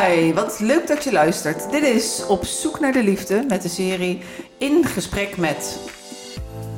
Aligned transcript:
Hi, 0.00 0.32
wat 0.32 0.60
leuk 0.60 0.86
dat 0.86 1.04
je 1.04 1.12
luistert. 1.12 1.70
Dit 1.70 1.82
is 1.82 2.26
Op 2.26 2.44
zoek 2.44 2.80
naar 2.80 2.92
de 2.92 3.02
liefde 3.02 3.44
met 3.48 3.62
de 3.62 3.68
serie 3.68 4.22
In 4.58 4.84
gesprek 4.84 5.36
met. 5.36 5.78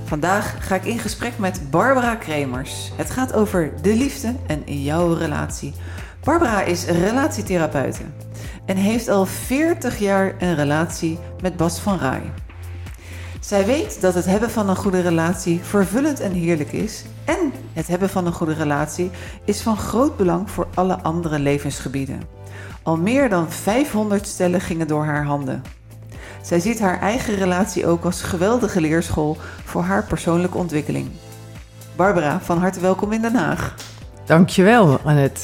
Vandaag 0.04 0.66
ga 0.66 0.74
ik 0.74 0.84
in 0.84 0.98
gesprek 0.98 1.38
met 1.38 1.70
Barbara 1.70 2.14
Kremers. 2.14 2.92
Het 2.96 3.10
gaat 3.10 3.32
over 3.32 3.72
de 3.82 3.94
liefde 3.96 4.34
en 4.46 4.62
jouw 4.82 5.12
relatie. 5.12 5.72
Barbara 6.24 6.62
is 6.62 6.84
relatietherapeute 6.84 8.02
en 8.66 8.76
heeft 8.76 9.08
al 9.08 9.26
40 9.26 9.98
jaar 9.98 10.34
een 10.38 10.54
relatie 10.54 11.18
met 11.42 11.56
Bas 11.56 11.78
van 11.78 11.98
Rai. 11.98 12.22
Zij 13.40 13.66
weet 13.66 14.00
dat 14.00 14.14
het 14.14 14.24
hebben 14.24 14.50
van 14.50 14.68
een 14.68 14.76
goede 14.76 15.00
relatie 15.00 15.60
vervullend 15.62 16.20
en 16.20 16.32
heerlijk 16.32 16.72
is. 16.72 17.04
En 17.24 17.52
het 17.72 17.86
hebben 17.86 18.08
van 18.08 18.26
een 18.26 18.32
goede 18.32 18.54
relatie 18.54 19.10
is 19.44 19.60
van 19.60 19.76
groot 19.76 20.16
belang 20.16 20.50
voor 20.50 20.66
alle 20.74 21.02
andere 21.02 21.38
levensgebieden. 21.38 22.42
Al 22.84 22.96
meer 22.96 23.28
dan 23.28 23.50
500 23.50 24.26
stellen 24.26 24.60
gingen 24.60 24.86
door 24.86 25.04
haar 25.04 25.24
handen. 25.24 25.62
Zij 26.42 26.60
ziet 26.60 26.80
haar 26.80 27.00
eigen 27.00 27.34
relatie 27.34 27.86
ook 27.86 28.04
als 28.04 28.22
geweldige 28.22 28.80
leerschool 28.80 29.36
voor 29.64 29.82
haar 29.82 30.04
persoonlijke 30.04 30.58
ontwikkeling. 30.58 31.10
Barbara, 31.96 32.40
van 32.40 32.58
harte 32.58 32.80
welkom 32.80 33.12
in 33.12 33.22
Den 33.22 33.34
Haag. 33.34 33.74
Dankjewel, 34.26 35.00
Annette. 35.04 35.40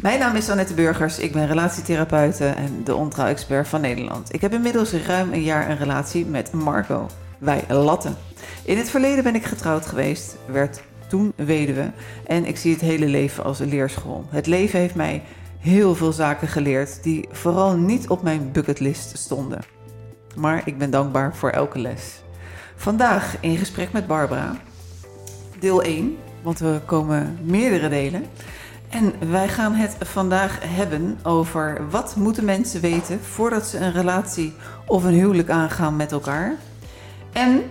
Mijn 0.00 0.18
naam 0.18 0.36
is 0.36 0.50
Annette 0.50 0.74
Burgers, 0.74 1.18
ik 1.18 1.32
ben 1.32 1.46
relatietherapeute 1.46 2.46
en 2.46 2.80
de 2.84 2.94
ontrouw-expert 2.94 3.68
van 3.68 3.80
Nederland. 3.80 4.34
Ik 4.34 4.40
heb 4.40 4.52
inmiddels 4.52 4.92
ruim 4.92 5.32
een 5.32 5.42
jaar 5.42 5.70
een 5.70 5.78
relatie 5.78 6.26
met 6.26 6.52
Marco. 6.52 7.06
Wij 7.38 7.64
latten. 7.68 8.16
In 8.64 8.76
het 8.76 8.90
verleden 8.90 9.24
ben 9.24 9.34
ik 9.34 9.44
getrouwd 9.44 9.86
geweest, 9.86 10.36
werd 10.46 10.82
toen 11.08 11.32
weduwe 11.36 11.90
en 12.26 12.46
ik 12.46 12.56
zie 12.56 12.72
het 12.72 12.80
hele 12.80 13.06
leven 13.06 13.44
als 13.44 13.60
een 13.60 13.68
leerschool. 13.68 14.24
Het 14.30 14.46
leven 14.46 14.78
heeft 14.78 14.94
mij 14.94 15.22
heel 15.62 15.94
veel 15.94 16.12
zaken 16.12 16.48
geleerd 16.48 17.02
die 17.02 17.28
vooral 17.30 17.76
niet 17.76 18.08
op 18.08 18.22
mijn 18.22 18.52
bucketlist 18.52 19.18
stonden. 19.18 19.60
Maar 20.36 20.62
ik 20.64 20.78
ben 20.78 20.90
dankbaar 20.90 21.36
voor 21.36 21.50
elke 21.50 21.78
les. 21.78 22.22
Vandaag 22.76 23.36
in 23.40 23.56
gesprek 23.56 23.92
met 23.92 24.06
Barbara, 24.06 24.56
deel 25.58 25.82
1, 25.82 26.16
want 26.42 26.58
we 26.58 26.80
komen 26.86 27.38
meerdere 27.42 27.88
delen. 27.88 28.24
En 28.88 29.30
wij 29.30 29.48
gaan 29.48 29.74
het 29.74 29.96
vandaag 30.00 30.58
hebben 30.62 31.18
over 31.22 31.90
wat 31.90 32.16
moeten 32.16 32.44
mensen 32.44 32.80
weten 32.80 33.20
voordat 33.20 33.66
ze 33.66 33.78
een 33.78 33.92
relatie 33.92 34.52
of 34.86 35.04
een 35.04 35.14
huwelijk 35.14 35.50
aangaan 35.50 35.96
met 35.96 36.12
elkaar. 36.12 36.56
En 37.32 37.62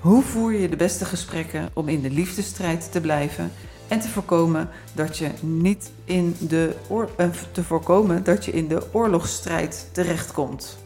hoe 0.00 0.22
voer 0.22 0.52
je 0.52 0.68
de 0.68 0.76
beste 0.76 1.04
gesprekken 1.04 1.68
om 1.72 1.88
in 1.88 2.00
de 2.00 2.10
liefdesstrijd 2.10 2.92
te 2.92 3.00
blijven 3.00 3.52
en 3.90 4.00
te 4.00 4.08
voorkomen 4.08 4.68
dat 4.94 5.18
je 5.18 5.30
niet 5.40 5.92
in 6.04 6.36
de 6.38 6.76
oor 6.88 7.10
eh, 7.16 7.28
te 7.52 7.64
voorkomen 7.64 8.24
dat 8.24 8.44
je 8.44 8.52
in 8.52 8.68
de 8.68 8.82
oorlogsstrijd 8.92 9.88
terechtkomt. 9.92 10.78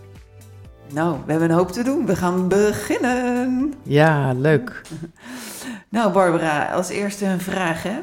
Nou, 0.92 1.18
we 1.24 1.30
hebben 1.30 1.50
een 1.50 1.56
hoop 1.56 1.72
te 1.72 1.82
doen. 1.82 2.06
We 2.06 2.16
gaan 2.16 2.48
beginnen. 2.48 3.74
Ja, 3.82 4.32
leuk. 4.32 4.80
Nou, 5.88 6.12
Barbara, 6.12 6.72
als 6.72 6.88
eerste 6.88 7.24
een 7.24 7.40
vraag, 7.40 7.82
hè? 7.82 7.98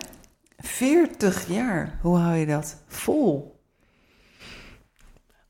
40 0.57 1.47
jaar, 1.47 1.97
hoe 2.01 2.17
hou 2.17 2.35
je 2.35 2.45
dat 2.45 2.75
vol? 2.87 3.59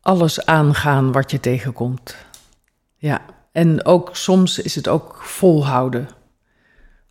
Alles 0.02 0.46
aangaan 0.46 1.12
wat 1.12 1.32
je 1.32 1.40
tegenkomt. 1.40 2.16
Ja, 2.96 3.22
en 3.52 3.86
ook 3.86 4.16
soms 4.16 4.60
is 4.60 4.76
het 4.76 4.88
ook 4.88 5.22
volhouden. 5.24 6.08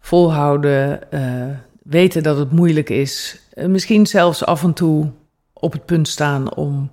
Volhouden, 0.01 1.01
uh, 1.11 1.57
weten 1.91 2.23
dat 2.23 2.39
het 2.39 2.53
moeilijk 2.53 2.89
is. 2.89 3.41
Uh, 3.55 3.67
misschien 3.67 4.07
zelfs 4.07 4.45
af 4.45 4.63
en 4.63 4.73
toe 4.73 5.11
op 5.53 5.73
het 5.73 5.85
punt 5.85 6.09
staan 6.09 6.55
om 6.55 6.91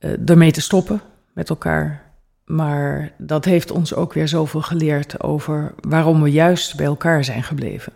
uh, 0.00 0.28
ermee 0.28 0.52
te 0.52 0.60
stoppen 0.60 1.00
met 1.32 1.48
elkaar. 1.48 2.12
Maar 2.44 3.12
dat 3.18 3.44
heeft 3.44 3.70
ons 3.70 3.94
ook 3.94 4.12
weer 4.12 4.28
zoveel 4.28 4.62
geleerd 4.62 5.22
over 5.22 5.74
waarom 5.80 6.22
we 6.22 6.30
juist 6.30 6.76
bij 6.76 6.86
elkaar 6.86 7.24
zijn 7.24 7.42
gebleven. 7.42 7.92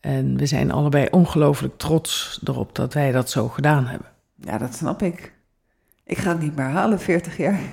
En 0.00 0.36
we 0.36 0.46
zijn 0.46 0.70
allebei 0.70 1.06
ongelooflijk 1.10 1.78
trots 1.78 2.40
erop 2.44 2.74
dat 2.74 2.94
wij 2.94 3.12
dat 3.12 3.30
zo 3.30 3.48
gedaan 3.48 3.86
hebben. 3.86 4.08
Ja, 4.34 4.58
dat 4.58 4.74
snap 4.74 5.02
ik. 5.02 5.32
Ik 6.04 6.18
ga 6.18 6.30
het 6.30 6.40
niet 6.40 6.56
meer 6.56 6.66
halen, 6.66 7.00
40 7.00 7.36
jaar. 7.36 7.60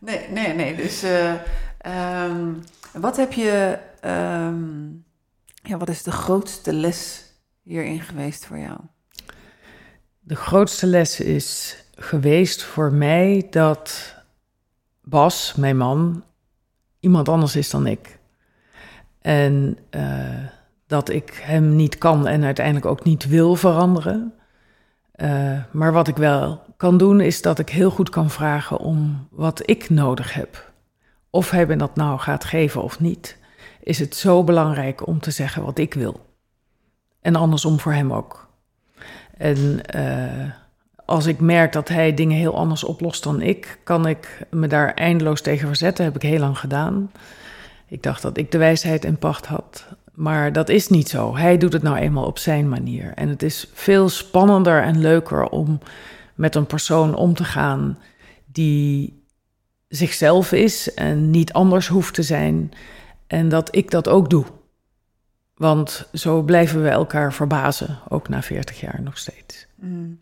nee, 0.00 0.20
nee, 0.30 0.54
nee. 0.54 0.76
Dus 0.76 1.04
uh, 1.04 1.32
um, 2.24 2.62
wat 2.92 3.16
heb 3.16 3.32
je, 3.32 3.78
um, 4.04 5.04
ja, 5.66 5.76
wat 5.76 5.88
is 5.88 6.02
de 6.02 6.10
grootste 6.10 6.72
les 6.72 7.24
hierin 7.62 8.00
geweest 8.00 8.46
voor 8.46 8.58
jou? 8.58 8.78
De 10.20 10.36
grootste 10.36 10.86
les 10.86 11.20
is 11.20 11.76
geweest 11.94 12.62
voor 12.62 12.92
mij 12.92 13.46
dat 13.50 14.14
Bas, 15.02 15.54
mijn 15.54 15.76
man, 15.76 16.24
iemand 17.00 17.28
anders 17.28 17.56
is 17.56 17.70
dan 17.70 17.86
ik. 17.86 18.18
En 19.20 19.78
uh, 19.90 20.44
dat 20.86 21.08
ik 21.08 21.40
hem 21.42 21.76
niet 21.76 21.98
kan 21.98 22.26
en 22.26 22.44
uiteindelijk 22.44 22.86
ook 22.86 23.04
niet 23.04 23.28
wil 23.28 23.54
veranderen. 23.54 24.32
Uh, 25.16 25.62
maar 25.70 25.92
wat 25.92 26.08
ik 26.08 26.16
wel 26.16 26.62
kan 26.76 26.98
doen, 26.98 27.20
is 27.20 27.42
dat 27.42 27.58
ik 27.58 27.68
heel 27.68 27.90
goed 27.90 28.10
kan 28.10 28.30
vragen 28.30 28.78
om 28.78 29.28
wat 29.30 29.68
ik 29.68 29.90
nodig 29.90 30.34
heb. 30.34 30.72
Of 31.30 31.50
hij 31.50 31.66
me 31.66 31.76
dat 31.76 31.96
nou 31.96 32.18
gaat 32.18 32.44
geven 32.44 32.82
of 32.82 33.00
niet, 33.00 33.38
is 33.86 33.98
het 33.98 34.16
zo 34.16 34.44
belangrijk 34.44 35.06
om 35.06 35.20
te 35.20 35.30
zeggen 35.30 35.64
wat 35.64 35.78
ik 35.78 35.94
wil. 35.94 36.26
En 37.20 37.36
andersom 37.36 37.80
voor 37.80 37.92
hem 37.92 38.12
ook. 38.12 38.48
En 39.36 39.80
uh, 39.96 40.50
als 41.04 41.26
ik 41.26 41.40
merk 41.40 41.72
dat 41.72 41.88
hij 41.88 42.14
dingen 42.14 42.36
heel 42.36 42.56
anders 42.56 42.84
oplost 42.84 43.22
dan 43.22 43.40
ik, 43.40 43.78
kan 43.84 44.06
ik 44.06 44.46
me 44.50 44.66
daar 44.66 44.94
eindeloos 44.94 45.40
tegen 45.40 45.66
verzetten. 45.66 46.04
heb 46.04 46.14
ik 46.14 46.22
heel 46.22 46.38
lang 46.38 46.58
gedaan. 46.58 47.10
Ik 47.88 48.02
dacht 48.02 48.22
dat 48.22 48.36
ik 48.36 48.50
de 48.50 48.58
wijsheid 48.58 49.04
in 49.04 49.18
pacht 49.18 49.46
had. 49.46 49.86
Maar 50.12 50.52
dat 50.52 50.68
is 50.68 50.88
niet 50.88 51.08
zo. 51.08 51.36
Hij 51.36 51.58
doet 51.58 51.72
het 51.72 51.82
nou 51.82 51.96
eenmaal 51.96 52.26
op 52.26 52.38
zijn 52.38 52.68
manier. 52.68 53.12
En 53.14 53.28
het 53.28 53.42
is 53.42 53.70
veel 53.72 54.08
spannender 54.08 54.82
en 54.82 55.00
leuker 55.00 55.48
om 55.48 55.78
met 56.34 56.54
een 56.54 56.66
persoon 56.66 57.14
om 57.14 57.34
te 57.34 57.44
gaan 57.44 57.98
die 58.44 59.24
zichzelf 59.88 60.52
is 60.52 60.94
en 60.94 61.30
niet 61.30 61.52
anders 61.52 61.88
hoeft 61.88 62.14
te 62.14 62.22
zijn. 62.22 62.72
En 63.26 63.48
dat 63.48 63.74
ik 63.76 63.90
dat 63.90 64.08
ook 64.08 64.30
doe. 64.30 64.44
Want 65.54 66.08
zo 66.12 66.42
blijven 66.42 66.82
we 66.82 66.88
elkaar 66.88 67.32
verbazen, 67.32 67.98
ook 68.08 68.28
na 68.28 68.42
40 68.42 68.80
jaar 68.80 69.02
nog 69.02 69.18
steeds. 69.18 69.66
Mm. 69.74 70.20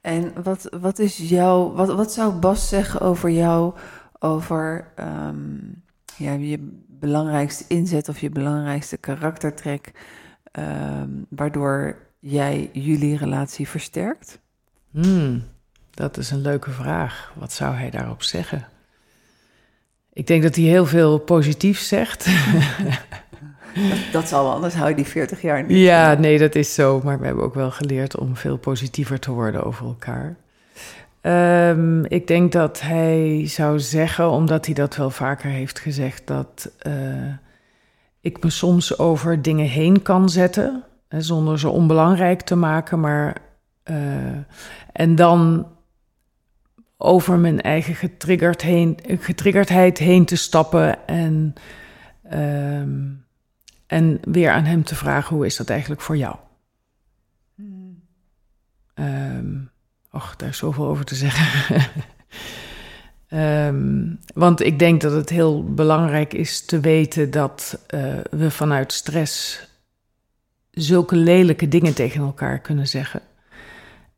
En 0.00 0.42
wat, 0.42 0.68
wat 0.80 0.98
is 0.98 1.16
jouw, 1.16 1.72
wat, 1.72 1.94
wat 1.94 2.12
zou 2.12 2.32
Bas 2.32 2.68
zeggen 2.68 3.00
over 3.00 3.30
jou, 3.30 3.74
over 4.18 4.92
um, 4.98 5.82
ja, 6.16 6.32
je 6.32 6.78
belangrijkste 6.88 7.64
inzet 7.68 8.08
of 8.08 8.20
je 8.20 8.30
belangrijkste 8.30 8.96
karaktertrek, 8.96 9.92
um, 10.52 11.26
waardoor 11.28 11.96
jij 12.18 12.70
jullie 12.72 13.16
relatie 13.16 13.68
versterkt? 13.68 14.38
Hmm, 14.90 15.44
dat 15.90 16.16
is 16.16 16.30
een 16.30 16.40
leuke 16.40 16.70
vraag. 16.70 17.32
Wat 17.38 17.52
zou 17.52 17.74
hij 17.74 17.90
daarop 17.90 18.22
zeggen? 18.22 18.68
Ik 20.12 20.26
denk 20.26 20.42
dat 20.42 20.54
hij 20.54 20.64
heel 20.64 20.86
veel 20.86 21.18
positief 21.18 21.80
zegt. 21.80 22.28
Dat, 23.74 24.12
dat 24.12 24.28
zal 24.28 24.44
wel, 24.44 24.52
anders 24.52 24.74
hou 24.74 24.88
je 24.88 24.94
die 24.94 25.04
40 25.04 25.42
jaar 25.42 25.64
niet. 25.64 25.78
Ja, 25.78 26.14
nee, 26.14 26.38
dat 26.38 26.54
is 26.54 26.74
zo. 26.74 27.00
Maar 27.04 27.18
we 27.18 27.26
hebben 27.26 27.44
ook 27.44 27.54
wel 27.54 27.70
geleerd 27.70 28.18
om 28.18 28.36
veel 28.36 28.56
positiever 28.56 29.18
te 29.18 29.30
worden 29.30 29.64
over 29.64 29.86
elkaar. 29.86 30.36
Um, 31.22 32.04
ik 32.04 32.26
denk 32.26 32.52
dat 32.52 32.80
hij 32.80 33.42
zou 33.46 33.80
zeggen, 33.80 34.30
omdat 34.30 34.66
hij 34.66 34.74
dat 34.74 34.96
wel 34.96 35.10
vaker 35.10 35.50
heeft 35.50 35.78
gezegd, 35.78 36.26
dat 36.26 36.70
uh, 36.86 36.92
ik 38.20 38.44
me 38.44 38.50
soms 38.50 38.98
over 38.98 39.42
dingen 39.42 39.66
heen 39.66 40.02
kan 40.02 40.28
zetten, 40.28 40.84
hè, 41.08 41.20
zonder 41.20 41.58
ze 41.58 41.68
onbelangrijk 41.68 42.40
te 42.40 42.54
maken, 42.54 43.00
maar 43.00 43.36
uh, 43.90 43.96
en 44.92 45.14
dan 45.14 45.66
over 47.02 47.38
mijn 47.38 47.60
eigen 47.60 47.94
getriggerd 47.94 48.62
heen, 48.62 48.98
getriggerdheid 49.06 49.98
heen 49.98 50.24
te 50.24 50.36
stappen 50.36 51.06
en, 51.06 51.54
um, 52.32 53.24
en 53.86 54.20
weer 54.22 54.50
aan 54.50 54.64
hem 54.64 54.84
te 54.84 54.94
vragen: 54.94 55.36
hoe 55.36 55.46
is 55.46 55.56
dat 55.56 55.70
eigenlijk 55.70 56.00
voor 56.00 56.16
jou? 56.16 56.36
Um, 58.94 59.72
Och, 60.12 60.36
daar 60.36 60.48
is 60.48 60.56
zoveel 60.56 60.86
over 60.86 61.04
te 61.04 61.14
zeggen. 61.14 61.46
um, 63.30 64.18
want 64.34 64.60
ik 64.60 64.78
denk 64.78 65.00
dat 65.00 65.12
het 65.12 65.28
heel 65.28 65.74
belangrijk 65.74 66.34
is 66.34 66.64
te 66.64 66.80
weten 66.80 67.30
dat 67.30 67.84
uh, 67.94 68.18
we 68.30 68.50
vanuit 68.50 68.92
stress 68.92 69.60
zulke 70.70 71.16
lelijke 71.16 71.68
dingen 71.68 71.94
tegen 71.94 72.20
elkaar 72.20 72.58
kunnen 72.58 72.88
zeggen. 72.88 73.20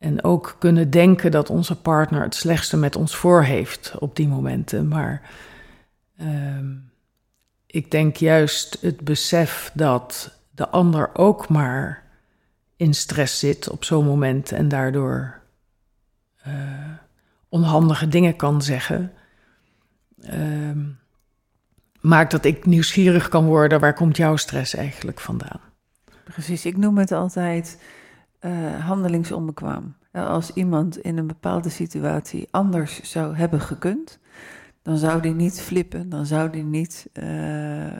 En 0.04 0.24
ook 0.24 0.56
kunnen 0.58 0.90
denken 0.90 1.30
dat 1.30 1.50
onze 1.50 1.80
partner 1.80 2.22
het 2.22 2.34
slechtste 2.34 2.76
met 2.76 2.96
ons 2.96 3.16
voor 3.16 3.42
heeft 3.42 3.94
op 3.98 4.16
die 4.16 4.28
momenten. 4.28 4.88
Maar 4.88 5.30
um, 6.20 6.90
ik 7.66 7.90
denk 7.90 8.16
juist 8.16 8.78
het 8.80 9.00
besef 9.00 9.70
dat 9.74 10.38
de 10.50 10.68
ander 10.68 11.10
ook 11.14 11.48
maar 11.48 12.02
in 12.76 12.94
stress 12.94 13.38
zit 13.38 13.68
op 13.68 13.84
zo'n 13.84 14.04
moment 14.04 14.52
en 14.52 14.68
daardoor 14.68 15.40
onhandige 17.48 18.08
dingen 18.08 18.36
kan 18.36 18.62
zeggen. 18.62 19.12
Ehm, 20.22 20.82
maakt 22.00 22.30
dat 22.30 22.44
ik 22.44 22.66
nieuwsgierig 22.66 23.28
kan 23.28 23.46
worden. 23.46 23.80
Waar 23.80 23.94
komt 23.94 24.16
jouw 24.16 24.36
stress 24.36 24.74
eigenlijk 24.74 25.20
vandaan? 25.20 25.60
Precies, 26.24 26.66
ik 26.66 26.76
noem 26.76 26.98
het 26.98 27.12
altijd 27.12 27.78
handelingsonbekwaam. 28.80 29.94
Als 30.12 30.50
iemand 30.50 30.98
in 30.98 31.18
een 31.18 31.26
bepaalde 31.26 31.68
situatie 31.68 32.48
anders 32.50 33.02
zou 33.02 33.36
hebben 33.36 33.60
gekund, 33.60 34.18
dan 34.82 34.98
zou 34.98 35.20
die 35.20 35.34
niet 35.34 35.60
flippen, 35.60 36.08
dan 36.08 36.26
zou 36.26 36.50
die 36.50 36.64
niet 36.64 37.08
uh, 37.12 37.92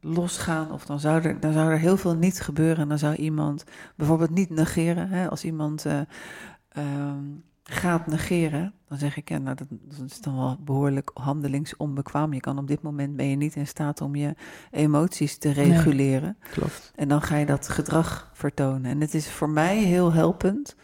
losgaan 0.00 0.72
of 0.72 0.86
dan 0.86 1.00
zou, 1.00 1.22
er, 1.22 1.40
dan 1.40 1.52
zou 1.52 1.70
er 1.70 1.78
heel 1.78 1.96
veel 1.96 2.14
niet 2.14 2.40
gebeuren. 2.40 2.78
En 2.78 2.88
dan 2.88 2.98
zou 2.98 3.14
iemand 3.14 3.64
bijvoorbeeld 3.96 4.30
niet 4.30 4.50
negeren. 4.50 5.08
Hè? 5.08 5.28
Als 5.28 5.44
iemand 5.44 5.86
uh, 5.86 6.00
gaat 7.70 8.06
negeren, 8.06 8.74
dan 8.88 8.98
zeg 8.98 9.16
ik, 9.16 9.28
ja, 9.28 9.38
nou, 9.38 9.56
dat, 9.56 9.66
dat, 9.70 10.10
is 10.10 10.20
dan 10.20 10.36
wel 10.36 10.56
behoorlijk 10.60 11.10
handelingsonbekwaam. 11.14 12.32
Je 12.32 12.40
kan 12.40 12.58
op 12.58 12.66
dit 12.66 12.82
moment 12.82 13.16
ben 13.16 13.26
je 13.26 13.36
niet 13.36 13.56
in 13.56 13.66
staat 13.66 14.00
om 14.00 14.14
je 14.14 14.34
emoties 14.70 15.38
te 15.38 15.50
reguleren. 15.50 16.36
klopt. 16.50 16.92
En 16.94 17.08
dan 17.08 17.22
ga 17.22 17.36
je 17.36 17.46
dat 17.46 17.68
gedrag 17.68 18.30
vertonen. 18.32 18.90
En 18.90 19.00
het 19.00 19.14
is 19.14 19.30
voor 19.30 19.50
mij 19.50 19.76
heel 19.76 20.12
helpend 20.12 20.76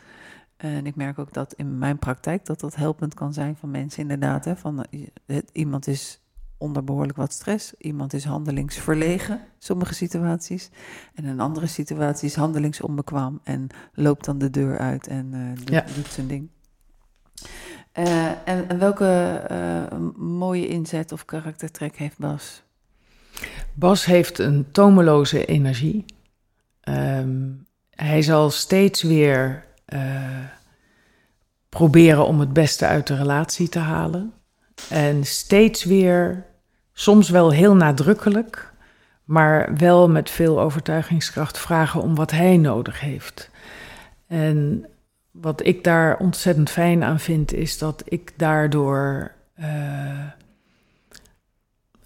en 0.57 0.87
ik 0.87 0.97
merk 0.97 1.19
ook 1.19 1.33
dat 1.33 1.53
in 1.53 1.79
mijn 1.79 1.99
praktijk 1.99 2.45
dat 2.45 2.61
dat 2.61 2.75
helpend 2.75 3.15
kan 3.15 3.33
zijn 3.33 3.57
van 3.57 3.71
mensen 3.71 4.03
inderdaad. 4.03 4.45
Hè, 4.45 4.57
van, 4.57 4.85
eh, 5.27 5.39
iemand 5.53 5.87
is 5.87 6.21
onder 6.59 6.85
behoorlijk 6.85 7.17
wat 7.17 7.33
stress, 7.33 7.75
iemand 7.79 8.13
is 8.13 8.25
handelingsverlegen, 8.25 9.41
sommige 9.59 9.95
situaties. 9.95 10.71
En 11.15 11.25
in 11.25 11.41
andere 11.41 11.67
situaties 11.67 12.35
handelingsonbekwaam 12.35 13.41
en 13.43 13.67
loopt 13.93 14.25
dan 14.25 14.39
de 14.39 14.51
deur 14.51 14.79
uit 14.79 15.07
en 15.07 15.57
uh, 15.71 15.85
doet, 15.95 16.07
zijn 16.07 16.27
ding. 16.27 16.49
Uh, 17.99 18.31
en, 18.45 18.79
welke 18.79 19.43
mooie 20.17 20.69
inzet 20.69 21.13
of 21.13 21.25
karaktertrek 21.25 21.97
heeft 21.97 22.19
Bas? 22.19 22.63
Bas 23.75 24.05
heeft 24.05 24.39
een 24.39 24.67
tomeloze 24.73 25.45
energie. 25.45 26.05
Um, 26.89 27.67
hij 27.91 28.23
zal 28.23 28.51
steeds 28.51 29.03
weer 29.03 29.65
uh, 29.95 30.01
proberen 31.69 32.27
om 32.27 32.41
het 32.41 32.53
beste 32.53 32.87
uit 32.87 33.07
de 33.07 33.17
relatie 33.17 33.69
te 33.69 33.79
halen. 33.79 34.33
En 34.89 35.25
steeds 35.25 35.85
weer, 35.85 36.47
soms 36.93 37.29
wel 37.29 37.51
heel 37.51 37.75
nadrukkelijk, 37.75 38.73
maar 39.25 39.77
wel 39.77 40.09
met 40.09 40.31
veel 40.31 40.61
overtuigingskracht 40.61 41.59
vragen 41.59 42.01
om 42.03 42.15
wat 42.15 42.31
hij 42.31 42.57
nodig 42.57 43.01
heeft. 43.01 43.51
En 44.27 44.87
wat 45.35 45.67
ik 45.67 45.85
daar 45.85 46.19
ontzettend 46.19 46.71
fijn 46.71 47.03
aan 47.03 47.21
vind, 47.21 47.53
is 47.53 47.79
dat 47.79 48.03
ik 48.05 48.33
daardoor 48.37 49.33
uh, 49.59 50.31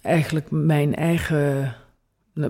eigenlijk 0.01 0.51
mijn 0.51 0.95
eigen 0.95 1.75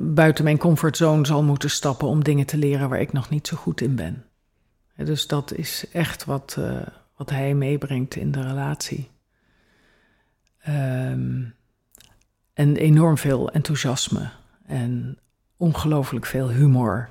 buiten 0.02 0.44
mijn 0.44 0.58
comfortzone 0.58 1.26
zal 1.26 1.44
moeten 1.44 1.70
stappen 1.70 2.08
om 2.08 2.24
dingen 2.24 2.46
te 2.46 2.58
leren 2.58 2.90
waar 2.90 3.02
ik 3.02 3.14
nog 3.14 3.30
niet 3.30 3.48
zo 3.48 3.58
goed 3.58 3.82
in 3.82 3.96
ben. 3.96 4.26
Dus 4.96 5.28
dat 5.28 5.54
is 5.54 5.86
echt 5.92 6.26
wat, 6.26 6.56
uh, 6.60 6.82
wat 7.16 7.30
hij 7.30 7.54
meebrengt 7.54 8.16
in 8.16 8.32
de 8.32 8.42
relatie. 8.42 9.10
Um, 10.68 11.54
en 12.54 12.76
enorm 12.76 13.18
veel 13.18 13.52
enthousiasme 13.52 14.30
en 14.66 15.18
ongelooflijk 15.58 16.26
veel 16.26 16.50
humor. 16.50 17.10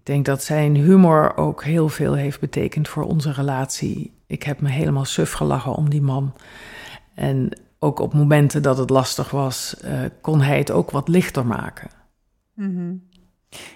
Ik 0.00 0.06
denk 0.06 0.24
dat 0.24 0.42
zijn 0.42 0.74
humor 0.74 1.36
ook 1.36 1.64
heel 1.64 1.88
veel 1.88 2.14
heeft 2.14 2.40
betekend 2.40 2.88
voor 2.88 3.02
onze 3.02 3.32
relatie. 3.32 4.12
Ik 4.26 4.42
heb 4.42 4.60
me 4.60 4.68
helemaal 4.68 5.04
suf 5.04 5.32
gelachen 5.32 5.74
om 5.74 5.90
die 5.90 6.02
man. 6.02 6.34
En 7.14 7.60
ook 7.78 7.98
op 7.98 8.14
momenten 8.14 8.62
dat 8.62 8.78
het 8.78 8.90
lastig 8.90 9.30
was, 9.30 9.76
uh, 9.84 10.00
kon 10.20 10.40
hij 10.40 10.58
het 10.58 10.70
ook 10.70 10.90
wat 10.90 11.08
lichter 11.08 11.46
maken. 11.46 11.90
Mm 12.54 12.74
-hmm. 12.74 13.08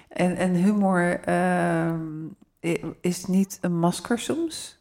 en, 0.09 0.35
en 0.35 0.53
humor, 0.53 1.19
uh, 1.29 1.93
is 3.01 3.25
niet 3.25 3.57
een 3.61 3.79
masker 3.79 4.19
soms? 4.19 4.77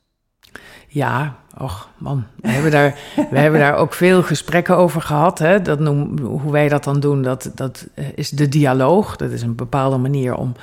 Ja, 0.88 1.36
och 1.58 1.88
man, 1.98 2.26
we 2.40 2.48
hebben 2.48 2.70
daar, 2.70 2.98
we 3.30 3.38
hebben 3.38 3.60
daar 3.60 3.76
ook 3.76 3.94
veel 3.94 4.22
gesprekken 4.22 4.76
over 4.76 5.02
gehad. 5.02 5.38
Hè? 5.38 5.62
Dat 5.62 5.78
noem, 5.78 6.18
hoe 6.18 6.52
wij 6.52 6.68
dat 6.68 6.84
dan 6.84 7.00
doen, 7.00 7.22
dat, 7.22 7.50
dat 7.54 7.86
is 8.14 8.30
de 8.30 8.48
dialoog. 8.48 9.16
Dat 9.16 9.30
is 9.30 9.42
een 9.42 9.54
bepaalde 9.54 9.96
manier 9.96 10.34
om 10.34 10.54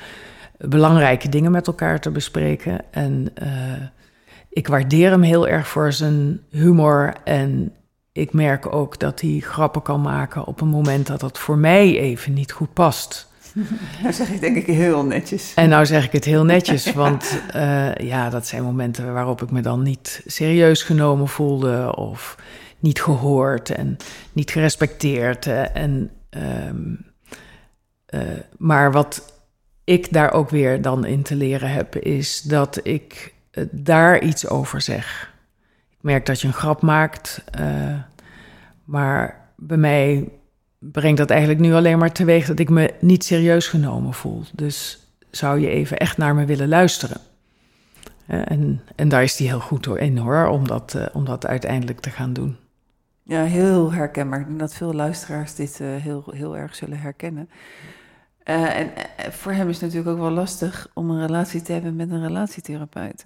belangrijke 0.68 1.28
dingen 1.28 1.50
met 1.50 1.66
elkaar 1.66 2.00
te 2.00 2.10
bespreken. 2.10 2.80
En 2.90 3.28
uh, 3.42 3.48
ik 4.48 4.68
waardeer 4.68 5.10
hem 5.10 5.22
heel 5.22 5.48
erg 5.48 5.68
voor 5.68 5.92
zijn 5.92 6.40
humor. 6.50 7.14
En 7.24 7.72
ik 8.12 8.32
merk 8.32 8.74
ook 8.74 8.98
dat 8.98 9.20
hij 9.20 9.38
grappen 9.40 9.82
kan 9.82 10.00
maken 10.00 10.44
op 10.44 10.60
een 10.60 10.68
moment 10.68 11.06
dat 11.06 11.20
dat 11.20 11.38
voor 11.38 11.58
mij 11.58 11.98
even 11.98 12.32
niet 12.32 12.52
goed 12.52 12.72
past. 12.72 13.30
Nou 14.02 14.14
zeg 14.14 14.30
ik 14.30 14.40
denk 14.40 14.56
ik 14.56 14.66
heel 14.66 15.04
netjes. 15.04 15.52
En 15.54 15.68
nou 15.68 15.86
zeg 15.86 16.04
ik 16.04 16.12
het 16.12 16.24
heel 16.24 16.44
netjes, 16.44 16.92
want 16.92 17.40
uh, 17.56 17.94
ja, 17.94 18.30
dat 18.30 18.46
zijn 18.46 18.62
momenten 18.62 19.12
waarop 19.12 19.42
ik 19.42 19.50
me 19.50 19.60
dan 19.60 19.82
niet 19.82 20.22
serieus 20.26 20.82
genomen 20.82 21.28
voelde 21.28 21.96
of 21.96 22.36
niet 22.78 23.02
gehoord 23.02 23.70
en 23.70 23.96
niet 24.32 24.50
gerespecteerd. 24.50 25.46
En, 25.72 26.10
um, 26.66 27.06
uh, 28.10 28.20
maar 28.58 28.92
wat 28.92 29.31
ik 29.84 30.12
daar 30.12 30.32
ook 30.32 30.50
weer 30.50 30.82
dan 30.82 31.04
in 31.04 31.22
te 31.22 31.34
leren 31.34 31.70
heb, 31.70 31.96
is 31.96 32.42
dat 32.42 32.80
ik 32.82 33.34
uh, 33.52 33.64
daar 33.70 34.22
iets 34.22 34.48
over 34.48 34.80
zeg. 34.80 35.34
Ik 35.90 35.98
merk 36.00 36.26
dat 36.26 36.40
je 36.40 36.46
een 36.46 36.52
grap 36.52 36.82
maakt, 36.82 37.44
maar 38.84 39.48
bij 39.56 39.76
mij 39.76 40.28
brengt 40.78 41.18
dat 41.18 41.30
eigenlijk 41.30 41.60
nu 41.60 41.74
alleen 41.74 41.98
maar 41.98 42.12
teweeg 42.12 42.46
dat 42.46 42.58
ik 42.58 42.68
me 42.68 42.94
niet 43.00 43.24
serieus 43.24 43.68
genomen 43.68 44.14
voel. 44.14 44.42
Dus 44.52 45.06
zou 45.30 45.60
je 45.60 45.68
even 45.68 45.98
echt 45.98 46.16
naar 46.16 46.34
me 46.34 46.44
willen 46.44 46.68
luisteren? 46.68 47.20
En, 48.26 48.80
en 48.96 49.08
daar 49.08 49.22
is 49.22 49.36
die 49.36 49.48
heel 49.48 49.60
goed 49.60 49.86
in 49.86 50.18
hoor, 50.18 50.46
om 50.46 50.66
dat, 50.66 50.96
om 51.12 51.24
dat 51.24 51.46
uiteindelijk 51.46 52.00
te 52.00 52.10
gaan 52.10 52.32
doen. 52.32 52.56
Ja, 53.22 53.44
heel 53.44 53.92
herkenbaar. 53.92 54.40
Ik 54.40 54.46
denk 54.46 54.58
dat 54.58 54.74
veel 54.74 54.94
luisteraars 54.94 55.54
dit 55.54 55.78
heel, 55.78 56.24
heel 56.30 56.56
erg 56.56 56.74
zullen 56.74 56.98
herkennen. 56.98 57.48
Uh, 58.44 58.78
en 58.78 58.90
voor 59.30 59.52
hem 59.52 59.68
is 59.68 59.74
het 59.74 59.84
natuurlijk 59.84 60.10
ook 60.10 60.22
wel 60.22 60.30
lastig 60.30 60.88
om 60.94 61.10
een 61.10 61.26
relatie 61.26 61.62
te 61.62 61.72
hebben 61.72 61.96
met 61.96 62.10
een 62.10 62.26
relatietherapeut. 62.26 63.24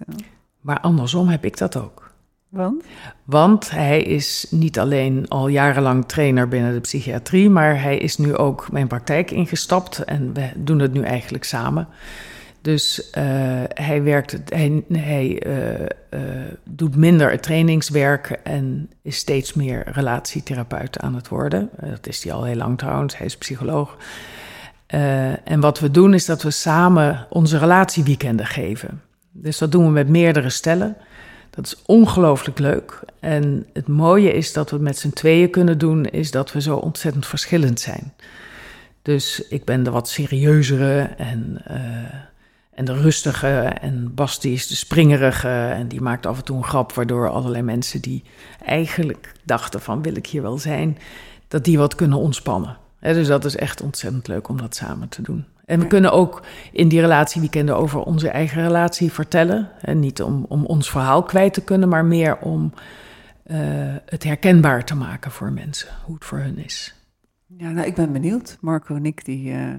Maar 0.61 0.79
andersom 0.79 1.27
heb 1.27 1.45
ik 1.45 1.57
dat 1.57 1.75
ook. 1.75 2.11
Want? 2.49 2.83
Want 3.23 3.69
hij 3.69 4.01
is 4.01 4.47
niet 4.49 4.79
alleen 4.79 5.27
al 5.27 5.47
jarenlang 5.47 6.05
trainer 6.05 6.47
binnen 6.47 6.73
de 6.73 6.79
psychiatrie, 6.79 7.49
maar 7.49 7.81
hij 7.81 7.97
is 7.97 8.17
nu 8.17 8.35
ook 8.35 8.71
mijn 8.71 8.87
praktijk 8.87 9.31
ingestapt 9.31 9.99
en 9.99 10.33
we 10.33 10.49
doen 10.55 10.79
het 10.79 10.93
nu 10.93 11.01
eigenlijk 11.01 11.43
samen. 11.43 11.87
Dus 12.61 13.11
uh, 13.17 13.23
hij, 13.67 14.03
werkt, 14.03 14.37
hij, 14.45 14.83
hij 14.91 15.43
uh, 15.47 15.79
uh, 15.79 16.19
doet 16.63 16.95
minder 16.95 17.39
trainingswerk 17.39 18.39
en 18.43 18.89
is 19.01 19.17
steeds 19.17 19.53
meer 19.53 19.83
relatietherapeut 19.91 20.99
aan 20.99 21.15
het 21.15 21.27
worden. 21.27 21.69
dat 21.89 22.07
is 22.07 22.23
hij 22.23 22.33
al 22.33 22.43
heel 22.43 22.55
lang 22.55 22.77
trouwens, 22.77 23.17
hij 23.17 23.25
is 23.25 23.37
psycholoog. 23.37 23.97
En 25.43 25.59
wat 25.59 25.79
we 25.79 25.91
doen 25.91 26.13
is 26.13 26.25
dat 26.25 26.43
we 26.43 26.51
samen 26.51 27.27
onze 27.29 27.57
relatieweekenden 27.57 28.45
geven. 28.45 29.01
Dus 29.31 29.57
dat 29.57 29.71
doen 29.71 29.85
we 29.85 29.91
met 29.91 30.09
meerdere 30.09 30.49
stellen. 30.49 30.97
Dat 31.49 31.65
is 31.65 31.81
ongelooflijk 31.85 32.59
leuk. 32.59 32.99
En 33.19 33.65
het 33.73 33.87
mooie 33.87 34.33
is 34.33 34.53
dat 34.53 34.69
we 34.69 34.75
het 34.75 34.85
met 34.85 34.97
z'n 34.97 35.09
tweeën 35.09 35.49
kunnen 35.49 35.77
doen, 35.77 36.05
is 36.05 36.31
dat 36.31 36.51
we 36.51 36.61
zo 36.61 36.75
ontzettend 36.75 37.25
verschillend 37.25 37.79
zijn. 37.79 38.13
Dus 39.01 39.47
ik 39.47 39.65
ben 39.65 39.83
de 39.83 39.91
wat 39.91 40.09
serieuzere 40.09 41.01
en, 41.17 41.61
uh, 41.71 41.77
en 42.73 42.85
de 42.85 42.93
rustige. 42.93 43.47
En 43.81 44.13
Basti 44.13 44.53
is 44.53 44.67
de 44.67 44.75
springerige. 44.75 45.47
En 45.49 45.87
die 45.87 46.01
maakt 46.01 46.25
af 46.25 46.37
en 46.37 46.43
toe 46.43 46.57
een 46.57 46.63
grap, 46.63 46.93
waardoor 46.93 47.29
allerlei 47.29 47.63
mensen 47.63 48.01
die 48.01 48.23
eigenlijk 48.65 49.31
dachten 49.43 49.81
van 49.81 50.01
wil 50.01 50.15
ik 50.15 50.27
hier 50.27 50.41
wel 50.41 50.57
zijn, 50.57 50.97
dat 51.47 51.63
die 51.63 51.77
wat 51.77 51.95
kunnen 51.95 52.17
ontspannen. 52.17 52.77
Dus 52.99 53.27
dat 53.27 53.45
is 53.45 53.55
echt 53.55 53.81
ontzettend 53.81 54.27
leuk 54.27 54.47
om 54.47 54.57
dat 54.57 54.75
samen 54.75 55.09
te 55.09 55.21
doen. 55.21 55.45
En 55.65 55.79
we 55.79 55.87
kunnen 55.87 56.11
ook 56.11 56.41
in 56.71 56.87
die 56.87 57.01
relatieweekenden 57.01 57.77
over 57.77 57.99
onze 57.99 58.29
eigen 58.29 58.61
relatie 58.61 59.11
vertellen. 59.11 59.69
En 59.81 59.99
niet 59.99 60.21
om, 60.21 60.45
om 60.49 60.65
ons 60.65 60.89
verhaal 60.89 61.23
kwijt 61.23 61.53
te 61.53 61.63
kunnen, 61.63 61.89
maar 61.89 62.05
meer 62.05 62.37
om 62.37 62.73
uh, 63.45 63.57
het 64.05 64.23
herkenbaar 64.23 64.85
te 64.85 64.95
maken 64.95 65.31
voor 65.31 65.51
mensen, 65.51 65.89
hoe 66.05 66.15
het 66.15 66.25
voor 66.25 66.37
hun 66.37 66.57
is. 66.57 66.95
Ja, 67.57 67.69
nou, 67.69 67.87
ik 67.87 67.95
ben 67.95 68.11
benieuwd. 68.11 68.57
Marco 68.61 68.95
en 68.95 69.05
ik, 69.05 69.25
die. 69.25 69.51
Uh... 69.51 69.73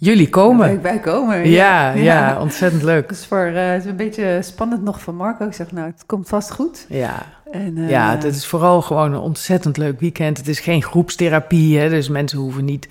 Jullie 0.00 0.28
komen. 0.28 0.72
Ja, 0.72 0.80
wij 0.80 0.98
komen. 0.98 1.48
Ja, 1.48 1.90
ja, 1.90 2.02
ja, 2.02 2.40
ontzettend 2.40 2.82
leuk. 2.82 3.08
Dus 3.08 3.26
voor, 3.26 3.46
uh, 3.46 3.70
het 3.70 3.84
is 3.84 3.90
een 3.90 3.96
beetje 3.96 4.38
spannend 4.42 4.82
nog 4.82 5.00
van 5.00 5.14
Marco. 5.14 5.46
Ik 5.46 5.52
zeg, 5.52 5.72
nou, 5.72 5.86
het 5.86 6.06
komt 6.06 6.28
vast 6.28 6.52
goed. 6.52 6.86
Ja, 6.88 7.26
en, 7.50 7.76
uh... 7.76 7.90
ja 7.90 8.10
het 8.10 8.24
is 8.24 8.46
vooral 8.46 8.82
gewoon 8.82 9.12
een 9.12 9.20
ontzettend 9.20 9.76
leuk 9.76 10.00
weekend. 10.00 10.36
Het 10.36 10.48
is 10.48 10.60
geen 10.60 10.82
groepstherapie, 10.82 11.78
hè, 11.78 11.88
dus 11.88 12.08
mensen 12.08 12.38
hoeven 12.38 12.64
niet 12.64 12.88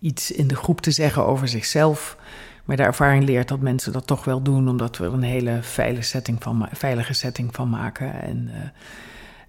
iets 0.00 0.30
in 0.30 0.48
de 0.48 0.56
groep 0.56 0.80
te 0.80 0.90
zeggen 0.90 1.26
over 1.26 1.48
zichzelf. 1.48 2.16
Maar 2.64 2.76
de 2.76 2.82
ervaring 2.82 3.24
leert 3.24 3.48
dat 3.48 3.60
mensen 3.60 3.92
dat 3.92 4.06
toch 4.06 4.24
wel 4.24 4.42
doen, 4.42 4.68
omdat 4.68 4.96
we 4.96 5.04
er 5.04 5.12
een 5.12 5.22
hele 5.22 5.58
veilige 5.60 6.02
setting 6.02 6.42
van, 6.42 6.68
veilige 6.72 7.12
setting 7.14 7.54
van 7.54 7.70
maken. 7.70 8.22
En, 8.22 8.48
uh, 8.48 8.54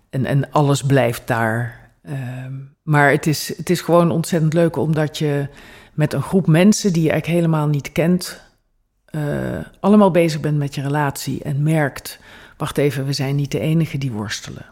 en, 0.09 0.25
en 0.25 0.51
alles 0.51 0.83
blijft 0.83 1.27
daar. 1.27 1.91
Ehm, 2.03 2.53
maar 2.83 3.11
het 3.11 3.27
is, 3.27 3.57
het 3.57 3.69
is 3.69 3.81
gewoon 3.81 4.11
ontzettend 4.11 4.53
leuk 4.53 4.77
omdat 4.77 5.17
je 5.17 5.47
met 5.99 6.13
een 6.13 6.21
groep 6.21 6.47
mensen 6.47 6.93
die 6.93 7.03
je 7.03 7.09
eigenlijk 7.11 7.41
helemaal 7.41 7.67
niet 7.67 7.91
kent, 7.91 8.41
uh, 9.11 9.21
allemaal 9.79 10.11
bezig 10.11 10.39
bent 10.39 10.57
met 10.57 10.75
je 10.75 10.81
relatie 10.81 11.43
en 11.43 11.63
merkt: 11.63 12.19
wacht 12.57 12.77
even, 12.77 13.05
we 13.05 13.13
zijn 13.13 13.35
niet 13.35 13.51
de 13.51 13.59
enige 13.59 13.97
die 13.97 14.11
worstelen. 14.11 14.65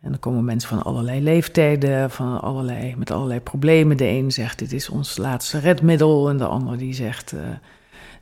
En 0.00 0.10
dan 0.10 0.18
komen 0.18 0.44
mensen 0.44 0.68
van 0.68 0.82
allerlei 0.82 1.20
leeftijden, 1.20 2.10
van 2.10 2.40
allerlei, 2.40 2.94
met 2.96 3.10
allerlei 3.10 3.40
problemen. 3.40 3.96
De 3.96 4.06
een 4.06 4.30
zegt, 4.30 4.58
dit 4.58 4.72
is 4.72 4.88
ons 4.88 5.16
laatste 5.16 5.58
redmiddel. 5.58 6.28
En 6.28 6.36
de 6.36 6.46
ander 6.46 6.78
die 6.78 6.94
zegt, 6.94 7.32
uh, 7.32 7.40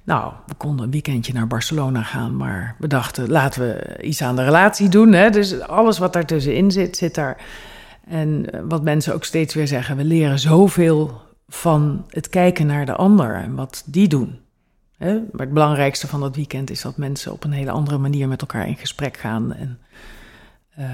nou, 0.05 0.33
we 0.47 0.55
konden 0.55 0.85
een 0.85 0.91
weekendje 0.91 1.33
naar 1.33 1.47
Barcelona 1.47 2.03
gaan... 2.03 2.37
maar 2.37 2.77
we 2.79 2.87
dachten, 2.87 3.29
laten 3.29 3.61
we 3.61 4.03
iets 4.03 4.23
aan 4.23 4.37
de 4.37 4.45
relatie 4.45 4.89
doen. 4.89 5.13
Hè? 5.13 5.31
Dus 5.31 5.61
alles 5.61 5.99
wat 5.99 6.13
daartussenin 6.13 6.71
zit, 6.71 6.97
zit 6.97 7.15
daar. 7.15 7.37
En 8.09 8.53
eh, 8.53 8.61
wat 8.69 8.83
mensen 8.83 9.15
ook 9.15 9.25
steeds 9.25 9.55
weer 9.55 9.67
zeggen, 9.67 9.97
we 9.97 10.05
leren 10.05 10.39
zoveel 10.39 11.25
van 11.49 12.05
het 12.09 12.29
kijken 12.29 12.67
naar 12.67 12.87
de 12.87 12.95
ander 12.95 13.35
en 13.35 13.55
wat 13.55 13.83
die 13.87 14.09
doen. 14.09 14.39
Maar 14.99 15.47
het 15.47 15.53
belangrijkste 15.53 16.07
van 16.07 16.21
dat 16.21 16.37
weekend 16.37 16.71
is 16.71 16.83
dat 16.83 16.97
mensen 16.97 17.33
op 17.33 17.45
een 17.45 17.53
hele 17.53 17.71
andere 17.71 17.99
manier 17.99 18.29
met 18.29 18.41
elkaar 18.41 18.67
in 18.67 18.77
gesprek 18.77 19.17
gaan... 19.17 19.55
En, 19.55 19.79
uh, 20.79 20.87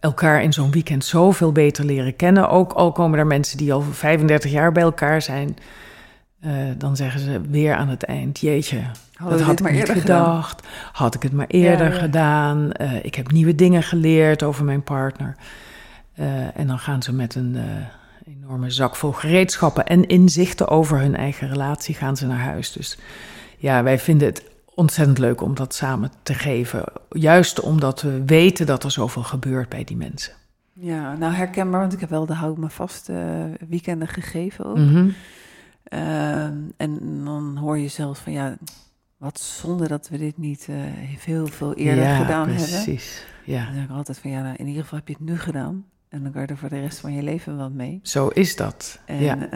elkaar 0.00 0.42
in 0.42 0.52
zo'n 0.52 0.70
weekend 0.70 1.04
zoveel 1.04 1.52
beter 1.52 1.84
leren 1.84 2.16
kennen. 2.16 2.48
Ook 2.48 2.72
al 2.72 2.92
komen 2.92 3.18
er 3.18 3.26
mensen 3.26 3.58
die 3.58 3.72
al 3.72 3.82
35 3.82 4.50
jaar 4.50 4.72
bij 4.72 4.82
elkaar 4.82 5.22
zijn. 5.22 5.56
Uh, 6.44 6.52
dan 6.78 6.96
zeggen 6.96 7.20
ze 7.20 7.40
weer 7.40 7.74
aan 7.74 7.88
het 7.88 8.02
eind: 8.02 8.40
Jeetje, 8.40 8.80
dat 9.28 9.40
had 9.40 9.60
ik 9.60 9.70
niet 9.70 9.90
gedacht. 9.90 10.60
Gedaan? 10.60 10.92
Had 10.92 11.14
ik 11.14 11.22
het 11.22 11.32
maar 11.32 11.46
eerder 11.46 11.86
ja, 11.86 11.92
ja. 11.92 11.98
gedaan. 11.98 12.70
Uh, 12.80 13.04
ik 13.04 13.14
heb 13.14 13.30
nieuwe 13.30 13.54
dingen 13.54 13.82
geleerd 13.82 14.42
over 14.42 14.64
mijn 14.64 14.82
partner. 14.82 15.36
En 16.54 16.66
dan 16.66 16.78
gaan 16.78 17.02
ze 17.02 17.12
met 17.12 17.34
een 17.34 17.56
enorme 18.46 18.70
zak 18.70 18.96
vol 18.96 19.12
gereedschappen 19.12 19.86
en 19.86 20.06
inzichten 20.06 20.68
over 20.68 20.98
hun 20.98 21.16
eigen 21.16 21.48
relatie 21.48 21.94
gaan 21.94 22.16
ze 22.16 22.26
naar 22.26 22.38
huis. 22.38 22.72
Dus 22.72 22.98
ja, 23.58 23.82
wij 23.82 23.98
vinden 23.98 24.28
het 24.28 24.44
ontzettend 24.74 25.18
leuk 25.18 25.40
om 25.40 25.54
dat 25.54 25.74
samen 25.74 26.10
te 26.22 26.34
geven. 26.34 26.84
Juist 27.10 27.60
omdat 27.60 28.02
we 28.02 28.24
weten 28.24 28.66
dat 28.66 28.84
er 28.84 28.90
zoveel 28.90 29.22
gebeurt 29.22 29.68
bij 29.68 29.84
die 29.84 29.96
mensen. 29.96 30.32
Ja, 30.72 31.16
nou 31.16 31.32
herkenbaar, 31.32 31.80
want 31.80 31.92
ik 31.92 32.00
heb 32.00 32.10
wel 32.10 32.26
de 32.26 32.34
houd 32.34 32.56
me 32.56 32.70
vast 32.70 33.08
uh, 33.08 33.44
weekenden 33.68 34.08
gegeven 34.08 34.64
ook. 34.64 34.76
Mhm. 34.76 35.08
Uh, 35.88 36.42
en 36.76 37.24
dan 37.24 37.56
hoor 37.56 37.78
je 37.78 37.88
zelfs 37.88 38.20
van 38.20 38.32
ja, 38.32 38.56
wat 39.16 39.40
zonde 39.40 39.88
dat 39.88 40.08
we 40.08 40.18
dit 40.18 40.38
niet 40.38 40.66
uh, 40.70 40.76
veel, 41.16 41.46
veel 41.46 41.74
eerder 41.74 42.04
ja, 42.04 42.16
gedaan 42.16 42.46
precies. 42.46 42.70
hebben. 42.70 42.84
Precies, 42.84 43.24
ja. 43.44 43.64
Dan 43.64 43.74
denk 43.74 43.88
ik 43.90 43.96
altijd 43.96 44.18
van 44.18 44.30
ja, 44.30 44.42
nou, 44.42 44.56
in 44.56 44.66
ieder 44.66 44.82
geval 44.82 44.98
heb 44.98 45.08
je 45.08 45.14
het 45.18 45.28
nu 45.28 45.38
gedaan. 45.38 45.84
En 46.16 46.22
dan 46.22 46.32
kan 46.32 46.42
je 46.42 46.46
er 46.46 46.56
voor 46.56 46.68
de 46.68 46.80
rest 46.80 46.98
van 46.98 47.14
je 47.14 47.22
leven 47.22 47.56
wat 47.56 47.72
mee. 47.72 48.00
Zo 48.02 48.28
is 48.28 48.56
dat. 48.56 48.98
En 49.04 49.22
ja, 49.22 49.48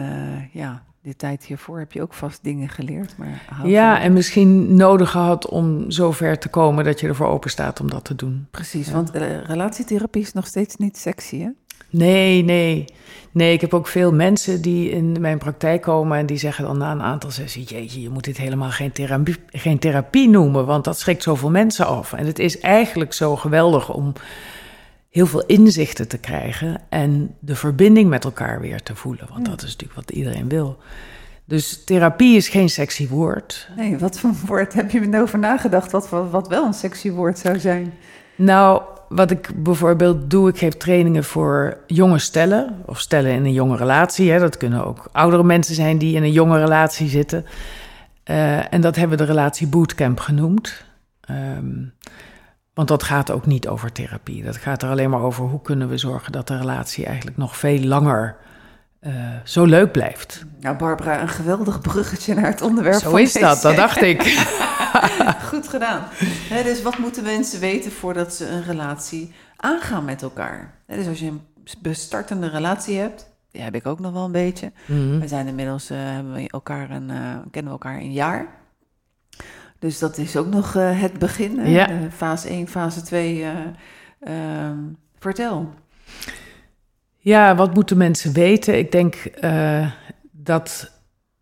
ja 0.51 0.83
de 1.01 1.15
tijd 1.15 1.45
hiervoor 1.45 1.79
heb 1.79 1.91
je 1.91 2.01
ook 2.01 2.13
vast 2.13 2.43
dingen 2.43 2.69
geleerd. 2.69 3.17
Maar 3.17 3.67
ja, 3.67 4.01
en 4.01 4.13
misschien 4.13 4.75
nodig 4.75 5.11
gehad 5.11 5.47
om 5.47 5.91
zover 5.91 6.39
te 6.39 6.49
komen 6.49 6.83
dat 6.83 6.99
je 6.99 7.07
ervoor 7.07 7.27
open 7.27 7.49
staat 7.49 7.79
om 7.79 7.89
dat 7.89 8.03
te 8.03 8.15
doen. 8.15 8.47
Precies, 8.51 8.87
ja. 8.87 8.93
want 8.93 9.15
uh, 9.15 9.43
relatietherapie 9.43 10.21
is 10.21 10.33
nog 10.33 10.47
steeds 10.47 10.75
niet 10.75 10.97
sexy, 10.97 11.39
hè? 11.39 11.49
Nee, 11.89 12.43
nee. 12.43 12.85
Nee, 13.31 13.53
ik 13.53 13.61
heb 13.61 13.73
ook 13.73 13.87
veel 13.87 14.13
mensen 14.13 14.61
die 14.61 14.89
in 14.89 15.21
mijn 15.21 15.37
praktijk 15.37 15.81
komen 15.81 16.17
en 16.17 16.25
die 16.25 16.37
zeggen 16.37 16.65
dan 16.65 16.77
na 16.77 16.91
een 16.91 17.01
aantal 17.01 17.31
sessies: 17.31 17.69
Jeetje, 17.69 18.01
je 18.01 18.09
moet 18.09 18.23
dit 18.23 18.37
helemaal 18.37 18.71
geen 18.71 18.91
therapie, 18.91 19.35
geen 19.47 19.79
therapie 19.79 20.29
noemen, 20.29 20.65
want 20.65 20.83
dat 20.83 20.99
schrikt 20.99 21.23
zoveel 21.23 21.49
mensen 21.49 21.85
af. 21.85 22.13
En 22.13 22.25
het 22.25 22.39
is 22.39 22.59
eigenlijk 22.59 23.13
zo 23.13 23.35
geweldig 23.35 23.93
om 23.93 24.13
heel 25.11 25.25
veel 25.25 25.45
inzichten 25.45 26.07
te 26.07 26.17
krijgen 26.17 26.81
en 26.89 27.35
de 27.39 27.55
verbinding 27.55 28.09
met 28.09 28.23
elkaar 28.23 28.61
weer 28.61 28.83
te 28.83 28.95
voelen. 28.95 29.27
Want 29.33 29.45
dat 29.45 29.61
is 29.61 29.69
natuurlijk 29.69 29.93
wat 29.93 30.11
iedereen 30.11 30.49
wil. 30.49 30.77
Dus 31.45 31.83
therapie 31.83 32.35
is 32.35 32.49
geen 32.49 32.69
sexy 32.69 33.07
woord. 33.07 33.69
Nee, 33.75 33.97
wat 33.97 34.19
voor 34.19 34.31
woord 34.45 34.73
heb 34.73 34.91
je 34.91 35.07
erover 35.11 35.39
nagedacht? 35.39 35.91
Wat, 35.91 36.09
wat, 36.09 36.29
wat 36.29 36.47
wel 36.47 36.65
een 36.65 36.73
sexy 36.73 37.11
woord 37.11 37.39
zou 37.39 37.59
zijn? 37.59 37.93
Nou, 38.35 38.81
wat 39.09 39.31
ik 39.31 39.63
bijvoorbeeld 39.63 40.29
doe, 40.29 40.49
ik 40.49 40.57
geef 40.57 40.73
trainingen 40.73 41.23
voor 41.23 41.77
jonge 41.87 42.19
stellen. 42.19 42.83
Of 42.85 42.99
stellen 42.99 43.31
in 43.31 43.45
een 43.45 43.53
jonge 43.53 43.77
relatie. 43.77 44.31
Hè. 44.31 44.39
Dat 44.39 44.57
kunnen 44.57 44.85
ook 44.85 45.09
oudere 45.11 45.43
mensen 45.43 45.75
zijn 45.75 45.97
die 45.97 46.15
in 46.15 46.23
een 46.23 46.31
jonge 46.31 46.59
relatie 46.59 47.07
zitten. 47.07 47.45
Uh, 48.25 48.73
en 48.73 48.81
dat 48.81 48.95
hebben 48.95 49.17
we 49.17 49.23
de 49.23 49.31
relatie 49.31 49.67
bootcamp 49.67 50.19
genoemd. 50.19 50.85
Um, 51.29 51.93
want 52.73 52.87
dat 52.87 53.03
gaat 53.03 53.31
ook 53.31 53.45
niet 53.45 53.67
over 53.67 53.91
therapie. 53.91 54.43
Dat 54.43 54.57
gaat 54.57 54.83
er 54.83 54.89
alleen 54.89 55.09
maar 55.09 55.21
over 55.21 55.45
hoe 55.45 55.61
kunnen 55.61 55.89
we 55.89 55.97
zorgen 55.97 56.31
dat 56.31 56.47
de 56.47 56.57
relatie 56.57 57.05
eigenlijk 57.05 57.37
nog 57.37 57.57
veel 57.57 57.79
langer 57.79 58.37
uh, 59.01 59.13
zo 59.43 59.65
leuk 59.65 59.91
blijft. 59.91 60.45
Nou, 60.59 60.77
Barbara, 60.77 61.21
een 61.21 61.29
geweldig 61.29 61.81
bruggetje 61.81 62.33
naar 62.33 62.45
het 62.45 62.61
onderwerp. 62.61 63.01
Zo 63.01 63.15
is 63.15 63.33
dat, 63.33 63.61
dat 63.61 63.75
dacht 63.75 64.01
ik. 64.01 64.21
Goed 65.51 65.67
gedaan. 65.67 66.03
He, 66.49 66.63
dus 66.63 66.81
wat 66.81 66.97
moeten 66.97 67.23
mensen 67.23 67.59
weten 67.59 67.91
voordat 67.91 68.33
ze 68.33 68.47
een 68.47 68.63
relatie 68.63 69.33
aangaan 69.57 70.05
met 70.05 70.21
elkaar? 70.21 70.73
He, 70.87 70.95
dus 70.95 71.07
als 71.07 71.19
je 71.19 71.25
een 71.25 71.41
bestartende 71.81 72.47
relatie 72.47 72.97
hebt, 72.97 73.29
die 73.51 73.61
heb 73.61 73.75
ik 73.75 73.85
ook 73.85 73.99
nog 73.99 74.13
wel 74.13 74.25
een 74.25 74.31
beetje. 74.31 74.71
Mm-hmm. 74.85 75.19
We 75.19 75.27
zijn 75.27 75.47
inmiddels 75.47 75.91
uh, 75.91 75.97
hebben 75.99 76.33
we 76.33 76.47
elkaar 76.47 76.89
een, 76.89 77.09
uh, 77.09 77.17
kennen 77.51 77.73
we 77.73 77.79
elkaar 77.79 77.97
een 77.97 78.13
jaar. 78.13 78.47
Dus 79.81 79.99
dat 79.99 80.17
is 80.17 80.37
ook 80.37 80.47
nog 80.47 80.75
uh, 80.75 81.01
het 81.01 81.19
begin. 81.19 81.69
Ja. 81.69 81.89
Fase 82.15 82.47
1, 82.47 82.67
fase 82.67 83.01
2. 83.01 83.45
Uh, 84.21 84.69
vertel. 85.19 85.73
Ja, 87.17 87.55
wat 87.55 87.73
moeten 87.73 87.97
mensen 87.97 88.33
weten? 88.33 88.77
Ik 88.77 88.91
denk 88.91 89.15
uh, 89.43 89.91
dat, 90.31 90.91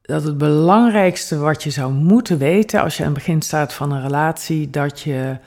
dat 0.01 0.23
het 0.23 0.37
belangrijkste 0.37 1.37
wat 1.37 1.63
je 1.63 1.69
zou 1.69 1.93
moeten 1.93 2.37
weten 2.37 2.81
als 2.81 2.97
je 2.97 3.03
aan 3.03 3.09
het 3.09 3.17
begin 3.17 3.41
staat 3.41 3.73
van 3.73 3.91
een 3.91 4.01
relatie, 4.01 4.69
dat 4.69 4.99
je 5.01 5.37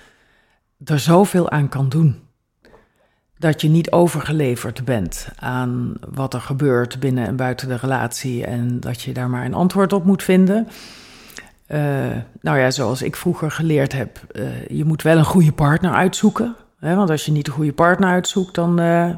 er 0.84 0.98
zoveel 0.98 1.50
aan 1.50 1.68
kan 1.68 1.88
doen. 1.88 2.20
Dat 3.38 3.60
je 3.60 3.68
niet 3.68 3.90
overgeleverd 3.90 4.84
bent 4.84 5.28
aan 5.36 5.94
wat 6.14 6.34
er 6.34 6.40
gebeurt 6.40 7.00
binnen 7.00 7.26
en 7.26 7.36
buiten 7.36 7.68
de 7.68 7.76
relatie 7.76 8.44
en 8.46 8.80
dat 8.80 9.02
je 9.02 9.12
daar 9.12 9.30
maar 9.30 9.44
een 9.44 9.54
antwoord 9.54 9.92
op 9.92 10.04
moet 10.04 10.22
vinden. 10.22 10.68
Uh, 11.72 11.78
nou 12.40 12.58
ja, 12.58 12.70
zoals 12.70 13.02
ik 13.02 13.16
vroeger 13.16 13.50
geleerd 13.50 13.92
heb, 13.92 14.20
uh, 14.32 14.66
je 14.66 14.84
moet 14.84 15.02
wel 15.02 15.18
een 15.18 15.24
goede 15.24 15.52
partner 15.52 15.92
uitzoeken. 15.92 16.56
Hè? 16.78 16.94
Want 16.94 17.10
als 17.10 17.24
je 17.24 17.32
niet 17.32 17.46
een 17.46 17.52
goede 17.52 17.72
partner 17.72 18.08
uitzoekt, 18.08 18.54
dan, 18.54 18.80
uh, 18.80 19.10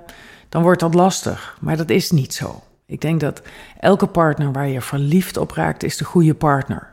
dan 0.49 0.63
wordt 0.63 0.81
dat 0.81 0.95
lastig. 0.95 1.57
Maar 1.61 1.77
dat 1.77 1.91
is 1.91 2.11
niet 2.11 2.35
zo. 2.35 2.63
Ik 2.87 3.01
denk 3.01 3.21
dat 3.21 3.43
elke 3.81 4.07
partner 4.07 4.53
waar 4.53 4.69
je 4.69 4.81
verliefd 4.81 5.37
op 5.37 5.51
raakt, 5.51 5.83
is 5.83 5.97
de 5.97 6.05
goede 6.05 6.35
partner. 6.35 6.93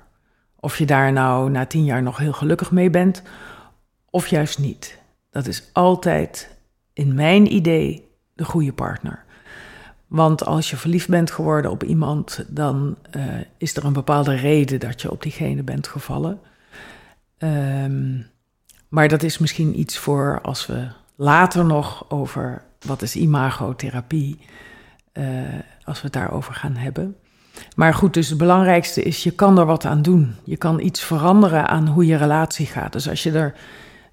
Of 0.59 0.77
je 0.77 0.85
daar 0.85 1.11
nou 1.11 1.49
na 1.49 1.65
tien 1.65 1.83
jaar 1.83 2.03
nog 2.03 2.17
heel 2.17 2.33
gelukkig 2.33 2.71
mee 2.71 2.89
bent, 2.89 3.21
of 4.09 4.27
juist 4.27 4.59
niet. 4.59 4.99
Dat 5.29 5.47
is 5.47 5.69
altijd, 5.73 6.57
in 6.93 7.15
mijn 7.15 7.53
idee, 7.53 8.09
de 8.33 8.45
goede 8.45 8.73
partner. 8.73 9.23
Want 10.11 10.45
als 10.45 10.69
je 10.69 10.77
verliefd 10.77 11.09
bent 11.09 11.31
geworden 11.31 11.71
op 11.71 11.83
iemand, 11.83 12.45
dan 12.47 12.95
uh, 13.15 13.23
is 13.57 13.75
er 13.75 13.85
een 13.85 13.93
bepaalde 13.93 14.35
reden 14.35 14.79
dat 14.79 15.01
je 15.01 15.11
op 15.11 15.21
diegene 15.21 15.63
bent 15.63 15.87
gevallen. 15.87 16.39
Um, 17.37 18.27
maar 18.87 19.07
dat 19.07 19.23
is 19.23 19.37
misschien 19.37 19.79
iets 19.79 19.97
voor 19.97 20.39
als 20.41 20.65
we 20.65 20.87
later 21.15 21.65
nog 21.65 22.09
over 22.09 22.63
wat 22.79 23.01
is 23.01 23.15
imagotherapie, 23.15 24.39
uh, 25.13 25.25
als 25.83 25.97
we 25.97 26.03
het 26.03 26.13
daarover 26.13 26.53
gaan 26.53 26.75
hebben. 26.75 27.15
Maar 27.75 27.93
goed, 27.93 28.13
dus 28.13 28.29
het 28.29 28.37
belangrijkste 28.37 29.03
is, 29.03 29.23
je 29.23 29.31
kan 29.31 29.59
er 29.59 29.65
wat 29.65 29.85
aan 29.85 30.01
doen. 30.01 30.35
Je 30.43 30.57
kan 30.57 30.79
iets 30.79 31.03
veranderen 31.03 31.67
aan 31.67 31.87
hoe 31.87 32.05
je 32.05 32.15
relatie 32.15 32.65
gaat. 32.65 32.93
Dus 32.93 33.09
als 33.09 33.23
je 33.23 33.31
er, 33.31 33.53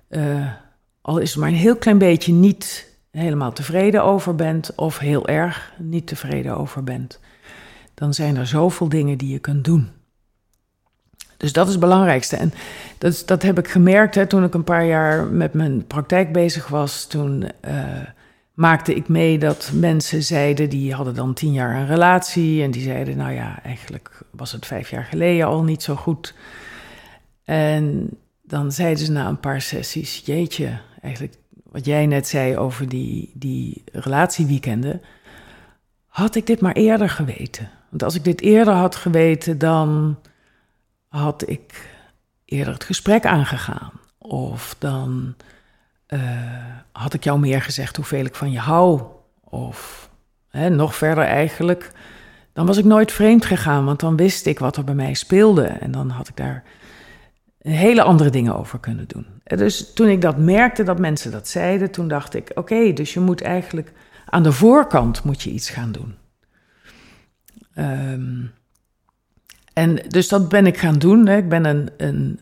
uh, 0.08 0.52
al 1.00 1.18
is 1.18 1.36
maar 1.36 1.48
een 1.48 1.54
heel 1.54 1.76
klein 1.76 1.98
beetje 1.98 2.32
niet 2.32 2.87
helemaal 3.10 3.52
tevreden 3.52 4.04
over 4.04 4.34
bent 4.34 4.74
of 4.74 4.98
heel 4.98 5.26
erg 5.26 5.72
niet 5.78 6.06
tevreden 6.06 6.56
over 6.56 6.84
bent, 6.84 7.20
dan 7.94 8.14
zijn 8.14 8.36
er 8.36 8.46
zoveel 8.46 8.88
dingen 8.88 9.18
die 9.18 9.32
je 9.32 9.38
kunt 9.38 9.64
doen. 9.64 9.88
Dus 11.36 11.52
dat 11.52 11.66
is 11.66 11.72
het 11.72 11.80
belangrijkste. 11.80 12.36
En 12.36 12.52
dat, 12.98 13.22
dat 13.26 13.42
heb 13.42 13.58
ik 13.58 13.68
gemerkt 13.68 14.14
hè, 14.14 14.26
toen 14.26 14.44
ik 14.44 14.54
een 14.54 14.64
paar 14.64 14.86
jaar 14.86 15.26
met 15.26 15.52
mijn 15.52 15.86
praktijk 15.86 16.32
bezig 16.32 16.68
was. 16.68 17.06
Toen 17.06 17.44
uh, 17.68 17.82
maakte 18.54 18.94
ik 18.94 19.08
mee 19.08 19.38
dat 19.38 19.70
mensen 19.74 20.22
zeiden, 20.22 20.70
die 20.70 20.94
hadden 20.94 21.14
dan 21.14 21.34
tien 21.34 21.52
jaar 21.52 21.76
een 21.76 21.86
relatie. 21.86 22.62
En 22.62 22.70
die 22.70 22.82
zeiden, 22.82 23.16
nou 23.16 23.32
ja, 23.32 23.62
eigenlijk 23.62 24.22
was 24.30 24.52
het 24.52 24.66
vijf 24.66 24.90
jaar 24.90 25.04
geleden 25.04 25.46
al 25.46 25.62
niet 25.62 25.82
zo 25.82 25.94
goed. 25.94 26.34
En 27.44 28.10
dan 28.42 28.72
zeiden 28.72 29.04
ze 29.04 29.12
na 29.12 29.28
een 29.28 29.40
paar 29.40 29.60
sessies, 29.60 30.22
jeetje, 30.24 30.78
eigenlijk 31.02 31.34
wat 31.70 31.84
jij 31.84 32.06
net 32.06 32.28
zei 32.28 32.56
over 32.56 32.88
die, 32.88 33.30
die 33.34 33.82
relatieweekenden, 33.92 35.02
had 36.06 36.34
ik 36.34 36.46
dit 36.46 36.60
maar 36.60 36.72
eerder 36.72 37.10
geweten. 37.10 37.70
Want 37.88 38.02
als 38.02 38.14
ik 38.14 38.24
dit 38.24 38.40
eerder 38.40 38.74
had 38.74 38.96
geweten, 38.96 39.58
dan 39.58 40.18
had 41.08 41.48
ik 41.48 41.88
eerder 42.44 42.72
het 42.72 42.84
gesprek 42.84 43.26
aangegaan. 43.26 43.92
Of 44.18 44.76
dan 44.78 45.34
eh, 46.06 46.20
had 46.92 47.14
ik 47.14 47.24
jou 47.24 47.38
meer 47.38 47.62
gezegd 47.62 47.96
hoeveel 47.96 48.24
ik 48.24 48.34
van 48.34 48.50
je 48.50 48.58
hou. 48.58 49.02
Of 49.44 50.10
hè, 50.48 50.68
nog 50.68 50.94
verder 50.94 51.24
eigenlijk. 51.24 51.90
Dan 52.52 52.66
was 52.66 52.76
ik 52.76 52.84
nooit 52.84 53.12
vreemd 53.12 53.44
gegaan, 53.44 53.84
want 53.84 54.00
dan 54.00 54.16
wist 54.16 54.46
ik 54.46 54.58
wat 54.58 54.76
er 54.76 54.84
bij 54.84 54.94
mij 54.94 55.14
speelde. 55.14 55.64
En 55.64 55.90
dan 55.90 56.10
had 56.10 56.28
ik 56.28 56.36
daar 56.36 56.64
hele 57.58 58.02
andere 58.02 58.30
dingen 58.30 58.56
over 58.56 58.78
kunnen 58.78 59.08
doen. 59.08 59.26
Dus 59.44 59.92
toen 59.92 60.08
ik 60.08 60.20
dat 60.20 60.38
merkte, 60.38 60.82
dat 60.82 60.98
mensen 60.98 61.30
dat 61.30 61.48
zeiden, 61.48 61.90
toen 61.90 62.08
dacht 62.08 62.34
ik: 62.34 62.50
oké, 62.54 62.92
dus 62.92 63.14
je 63.14 63.20
moet 63.20 63.42
eigenlijk 63.42 63.92
aan 64.26 64.42
de 64.42 64.52
voorkant 64.52 65.24
moet 65.24 65.42
je 65.42 65.50
iets 65.50 65.70
gaan 65.70 65.92
doen. 65.92 66.14
Ehm, 67.74 68.44
en 69.72 69.98
dus 70.08 70.28
dat 70.28 70.48
ben 70.48 70.66
ik 70.66 70.76
gaan 70.76 70.98
doen. 70.98 71.26
Hè. 71.26 71.36
Ik 71.36 71.48
ben 71.48 71.64
een, 71.64 71.90
een, 71.96 72.40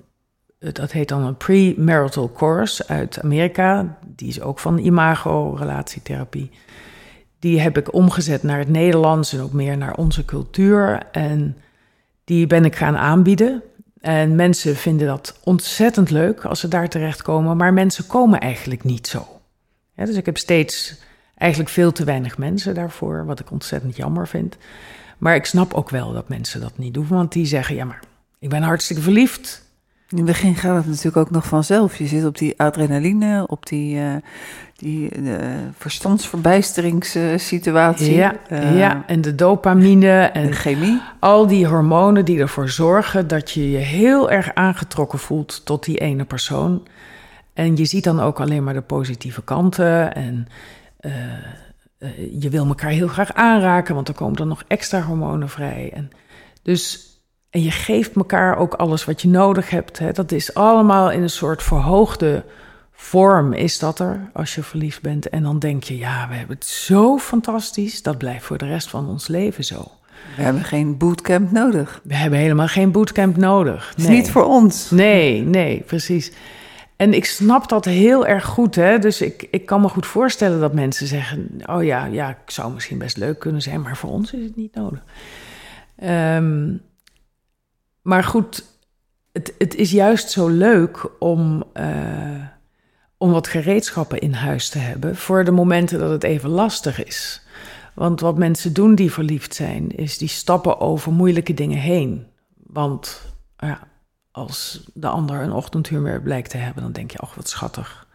dat 0.58 0.92
heet 0.92 1.08
dan 1.08 1.22
een 1.22 1.36
pre-marital 1.36 2.32
course 2.32 2.88
uit 2.88 3.22
Amerika. 3.22 3.98
Die 4.06 4.28
is 4.28 4.40
ook 4.40 4.58
van 4.58 4.78
imago-relatietherapie. 4.78 6.50
Die 7.38 7.60
heb 7.60 7.78
ik 7.78 7.94
omgezet 7.94 8.42
naar 8.42 8.58
het 8.58 8.68
Nederlands 8.68 9.32
en 9.32 9.40
ook 9.40 9.52
meer 9.52 9.76
naar 9.76 9.94
onze 9.94 10.24
cultuur. 10.24 11.02
En 11.12 11.56
die 12.24 12.46
ben 12.46 12.64
ik 12.64 12.76
gaan 12.76 12.96
aanbieden. 12.96 13.62
En 14.06 14.34
mensen 14.34 14.76
vinden 14.76 15.06
dat 15.06 15.38
ontzettend 15.44 16.10
leuk 16.10 16.44
als 16.44 16.60
ze 16.60 16.68
daar 16.68 16.88
terechtkomen, 16.88 17.56
maar 17.56 17.72
mensen 17.72 18.06
komen 18.06 18.40
eigenlijk 18.40 18.84
niet 18.84 19.06
zo. 19.06 19.26
dus 19.94 20.16
ik 20.16 20.26
heb 20.26 20.38
steeds 20.38 21.00
eigenlijk 21.36 21.70
veel 21.70 21.92
te 21.92 22.04
weinig 22.04 22.38
mensen 22.38 22.74
daarvoor, 22.74 23.24
wat 23.24 23.40
ik 23.40 23.50
ontzettend 23.50 23.96
jammer 23.96 24.28
vind. 24.28 24.56
Maar 25.18 25.34
ik 25.34 25.44
snap 25.44 25.74
ook 25.74 25.90
wel 25.90 26.12
dat 26.12 26.28
mensen 26.28 26.60
dat 26.60 26.78
niet 26.78 26.94
doen, 26.94 27.06
want 27.08 27.32
die 27.32 27.46
zeggen: 27.46 27.74
ja, 27.74 27.84
maar 27.84 28.00
ik 28.38 28.48
ben 28.48 28.62
hartstikke 28.62 29.02
verliefd. 29.02 29.62
In 30.08 30.16
het 30.16 30.26
begin 30.26 30.54
gaat 30.54 30.76
het 30.76 30.86
natuurlijk 30.86 31.16
ook 31.16 31.30
nog 31.30 31.46
vanzelf. 31.46 31.96
Je 31.96 32.06
zit 32.06 32.24
op 32.24 32.38
die 32.38 32.60
adrenaline, 32.60 33.46
op 33.46 33.66
die, 33.66 33.96
uh, 33.96 34.14
die 34.76 35.10
verstandsverbijsteringssituatie. 35.76 38.14
Ja, 38.14 38.34
uh, 38.52 38.78
ja, 38.78 39.04
en 39.06 39.20
de 39.20 39.34
dopamine 39.34 40.20
en 40.20 40.46
de 40.46 40.52
chemie. 40.52 41.00
Al 41.18 41.46
die 41.46 41.66
hormonen 41.66 42.24
die 42.24 42.40
ervoor 42.40 42.68
zorgen 42.68 43.28
dat 43.28 43.50
je 43.50 43.70
je 43.70 43.78
heel 43.78 44.30
erg 44.30 44.54
aangetrokken 44.54 45.18
voelt 45.18 45.64
tot 45.64 45.84
die 45.84 45.98
ene 45.98 46.24
persoon. 46.24 46.86
En 47.54 47.76
je 47.76 47.84
ziet 47.84 48.04
dan 48.04 48.20
ook 48.20 48.40
alleen 48.40 48.64
maar 48.64 48.74
de 48.74 48.82
positieve 48.82 49.42
kanten. 49.42 50.14
En 50.14 50.48
je 52.40 52.50
wil 52.50 52.66
elkaar 52.66 52.90
heel 52.90 53.08
graag 53.08 53.32
aanraken, 53.32 53.94
want 53.94 54.08
er 54.08 54.14
komen 54.14 54.36
dan 54.36 54.48
nog 54.48 54.62
extra 54.66 55.02
hormonen 55.02 55.48
vrij. 55.48 55.90
En 55.94 56.10
dus 56.62 57.10
en 57.50 57.62
je 57.62 57.70
geeft 57.70 58.16
elkaar 58.16 58.56
ook 58.56 58.74
alles 58.74 59.04
wat 59.04 59.22
je 59.22 59.28
nodig 59.28 59.70
hebt. 59.70 59.98
Hè. 59.98 60.12
Dat 60.12 60.32
is 60.32 60.54
allemaal 60.54 61.10
in 61.10 61.22
een 61.22 61.30
soort 61.30 61.62
verhoogde 61.62 62.44
vorm 62.96 63.52
is 63.52 63.78
dat 63.78 63.98
er 63.98 64.30
als 64.32 64.54
je 64.54 64.62
verliefd 64.62 65.02
bent. 65.02 65.28
En 65.28 65.42
dan 65.42 65.58
denk 65.58 65.84
je, 65.84 65.98
ja, 65.98 66.28
we 66.28 66.34
hebben 66.34 66.56
het 66.56 66.66
zo 66.66 67.18
fantastisch. 67.18 68.02
Dat 68.02 68.18
blijft 68.18 68.44
voor 68.44 68.58
de 68.58 68.66
rest 68.66 68.88
van 68.88 69.08
ons 69.08 69.28
leven 69.28 69.64
zo. 69.64 69.90
We 70.36 70.42
hebben 70.42 70.64
geen 70.64 70.96
bootcamp 70.96 71.50
nodig. 71.50 72.00
We 72.04 72.14
hebben 72.14 72.38
helemaal 72.38 72.68
geen 72.68 72.90
bootcamp 72.90 73.36
nodig. 73.36 73.88
Het 73.88 73.98
is 73.98 74.08
niet 74.08 74.30
voor 74.30 74.44
ons. 74.44 74.90
Nee, 74.90 75.42
nee, 75.42 75.80
precies. 75.80 76.32
En 76.96 77.14
ik 77.14 77.24
snap 77.24 77.68
dat 77.68 77.84
heel 77.84 78.26
erg 78.26 78.44
goed. 78.44 78.74
Hè? 78.74 78.98
Dus 78.98 79.20
ik, 79.20 79.48
ik 79.50 79.66
kan 79.66 79.80
me 79.80 79.88
goed 79.88 80.06
voorstellen 80.06 80.60
dat 80.60 80.74
mensen 80.74 81.06
zeggen: 81.06 81.60
Oh 81.66 81.84
ja, 81.84 82.04
ja, 82.04 82.30
ik 82.30 82.50
zou 82.50 82.72
misschien 82.72 82.98
best 82.98 83.16
leuk 83.16 83.38
kunnen 83.38 83.62
zijn, 83.62 83.80
maar 83.80 83.96
voor 83.96 84.10
ons 84.10 84.32
is 84.32 84.44
het 84.44 84.56
niet 84.56 84.74
nodig. 84.74 85.02
Um, 86.02 86.80
maar 88.02 88.24
goed, 88.24 88.64
het, 89.32 89.54
het 89.58 89.74
is 89.74 89.90
juist 89.90 90.30
zo 90.30 90.48
leuk 90.48 91.08
om, 91.18 91.64
uh, 91.74 92.42
om 93.18 93.30
wat 93.30 93.48
gereedschappen 93.48 94.18
in 94.18 94.32
huis 94.32 94.68
te 94.68 94.78
hebben 94.78 95.16
voor 95.16 95.44
de 95.44 95.50
momenten 95.50 95.98
dat 95.98 96.10
het 96.10 96.24
even 96.24 96.50
lastig 96.50 97.04
is. 97.04 97.42
Want 97.94 98.20
wat 98.20 98.38
mensen 98.38 98.72
doen 98.72 98.94
die 98.94 99.12
verliefd 99.12 99.54
zijn, 99.54 99.90
is 99.90 100.18
die 100.18 100.28
stappen 100.28 100.80
over 100.80 101.12
moeilijke 101.12 101.54
dingen 101.54 101.78
heen. 101.78 102.26
Want 102.66 103.20
ja, 103.58 103.80
als 104.30 104.90
de 104.94 105.08
ander 105.08 105.40
een 105.40 105.52
ochtendhumeur 105.52 106.22
blijkt 106.22 106.50
te 106.50 106.56
hebben, 106.56 106.82
dan 106.82 106.92
denk 106.92 107.10
je, 107.10 107.18
ach 107.18 107.34
wat 107.34 107.48
schattig. 107.48 108.06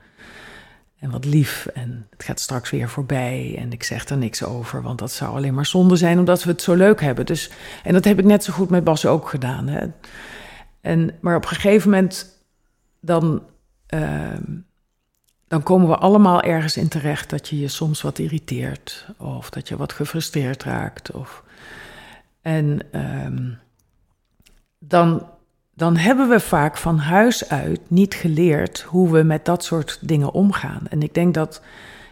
En 0.99 1.11
wat 1.11 1.25
lief. 1.25 1.65
En 1.65 2.07
het 2.09 2.23
gaat 2.23 2.39
straks 2.39 2.69
weer 2.69 2.89
voorbij. 2.89 3.55
En 3.57 3.71
ik 3.71 3.83
zeg 3.83 4.05
er 4.05 4.17
niks 4.17 4.43
over. 4.43 4.81
Want 4.81 4.99
dat 4.99 5.11
zou 5.11 5.35
alleen 5.35 5.53
maar 5.53 5.65
zonde 5.65 5.95
zijn 5.95 6.19
omdat 6.19 6.43
we 6.43 6.51
het 6.51 6.61
zo 6.61 6.73
leuk 6.73 7.01
hebben. 7.01 7.25
Dus, 7.25 7.51
en 7.83 7.93
dat 7.93 8.05
heb 8.05 8.19
ik 8.19 8.25
net 8.25 8.43
zo 8.43 8.53
goed 8.53 8.69
met 8.69 8.83
Bas 8.83 9.05
ook 9.05 9.29
gedaan. 9.29 9.67
Hè. 9.67 9.87
En, 10.81 11.17
maar 11.21 11.35
op 11.35 11.43
een 11.43 11.49
gegeven 11.49 11.89
moment 11.89 12.45
dan, 12.99 13.43
uh, 13.93 14.29
dan 15.51 15.63
komen 15.63 15.87
we 15.87 15.95
allemaal 15.95 16.41
ergens 16.41 16.77
in 16.77 16.87
terecht 16.87 17.29
dat 17.29 17.47
je 17.47 17.59
je 17.59 17.67
soms 17.67 18.01
wat 18.01 18.19
irriteert. 18.19 19.05
Of 19.17 19.49
dat 19.49 19.67
je 19.67 19.77
wat 19.77 19.93
gefrustreerd 19.93 20.63
raakt. 20.63 21.11
Of, 21.11 21.43
en 22.41 22.79
uh, 22.91 23.55
dan 24.79 25.29
dan 25.73 25.97
hebben 25.97 26.29
we 26.29 26.39
vaak 26.39 26.77
van 26.77 26.97
huis 26.97 27.49
uit 27.49 27.79
niet 27.87 28.13
geleerd 28.13 28.81
hoe 28.81 29.11
we 29.11 29.23
met 29.23 29.45
dat 29.45 29.63
soort 29.63 29.99
dingen 30.01 30.31
omgaan. 30.31 30.87
En 30.89 31.01
ik 31.01 31.13
denk 31.13 31.33
dat 31.33 31.61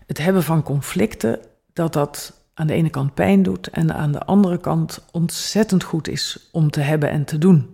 het 0.05 0.17
hebben 0.17 0.43
van 0.43 0.63
conflicten, 0.63 1.39
dat 1.73 1.93
dat 1.93 2.41
aan 2.53 2.67
de 2.67 2.73
ene 2.73 2.89
kant 2.89 3.13
pijn 3.13 3.43
doet 3.43 3.67
en 3.67 3.93
aan 3.93 4.11
de 4.11 4.25
andere 4.25 4.57
kant 4.57 5.05
ontzettend 5.11 5.83
goed 5.83 6.07
is 6.07 6.49
om 6.51 6.71
te 6.71 6.81
hebben 6.81 7.09
en 7.09 7.25
te 7.25 7.37
doen. 7.37 7.69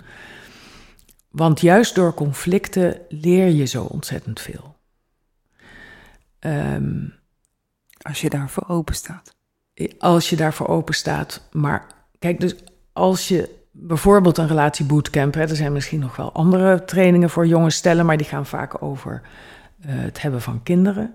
Want 1.30 1.62
juist 1.62 1.96
door 1.96 2.14
conflicten 2.14 2.98
leer 3.10 3.48
je 3.48 3.66
zo 3.66 3.84
ontzettend 3.84 4.40
veel. 4.40 4.75
Um, 6.40 7.14
als 8.02 8.22
je 8.22 8.30
daarvoor 8.30 8.64
open 8.68 8.96
staat. 8.96 9.36
Als 10.00 10.30
je 10.30 10.36
daarvoor 10.36 10.68
open 10.68 10.94
staat. 10.94 11.48
Maar 11.52 11.86
kijk, 12.20 12.40
dus 12.40 12.56
als 12.94 13.28
je 13.28 13.64
bijvoorbeeld 13.72 14.38
een 14.38 14.48
relatiebootcamp. 14.48 15.34
Hè. 15.34 15.42
Er 15.42 15.56
zijn 15.56 15.74
misschien 15.74 16.00
nog 16.00 16.16
wel 16.16 16.32
andere 16.32 16.86
trainingen 16.86 17.30
voor 17.30 17.48
jonge 17.48 17.70
stellen, 17.70 18.06
maar 18.06 18.18
die 18.18 18.26
gaan 18.26 18.46
vaak 18.46 18.84
over 18.84 19.22
uh, 19.22 19.86
het 19.86 20.22
hebben 20.22 20.42
van 20.42 20.64
kinderen. 20.64 21.14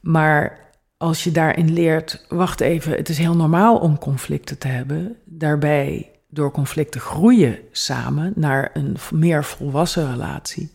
Maar 0.00 0.58
als 0.96 1.24
je 1.24 1.30
daarin 1.30 1.72
leert, 1.72 2.24
wacht 2.28 2.60
even, 2.60 2.92
het 2.92 3.08
is 3.08 3.18
heel 3.18 3.36
normaal 3.36 3.78
om 3.78 3.98
conflicten 3.98 4.58
te 4.58 4.68
hebben. 4.68 5.16
Daarbij 5.24 6.10
door 6.28 6.50
conflicten 6.50 7.00
groeien 7.00 7.58
samen 7.72 8.32
naar 8.36 8.70
een 8.72 8.96
meer 9.12 9.44
volwassen 9.44 10.10
relatie. 10.10 10.72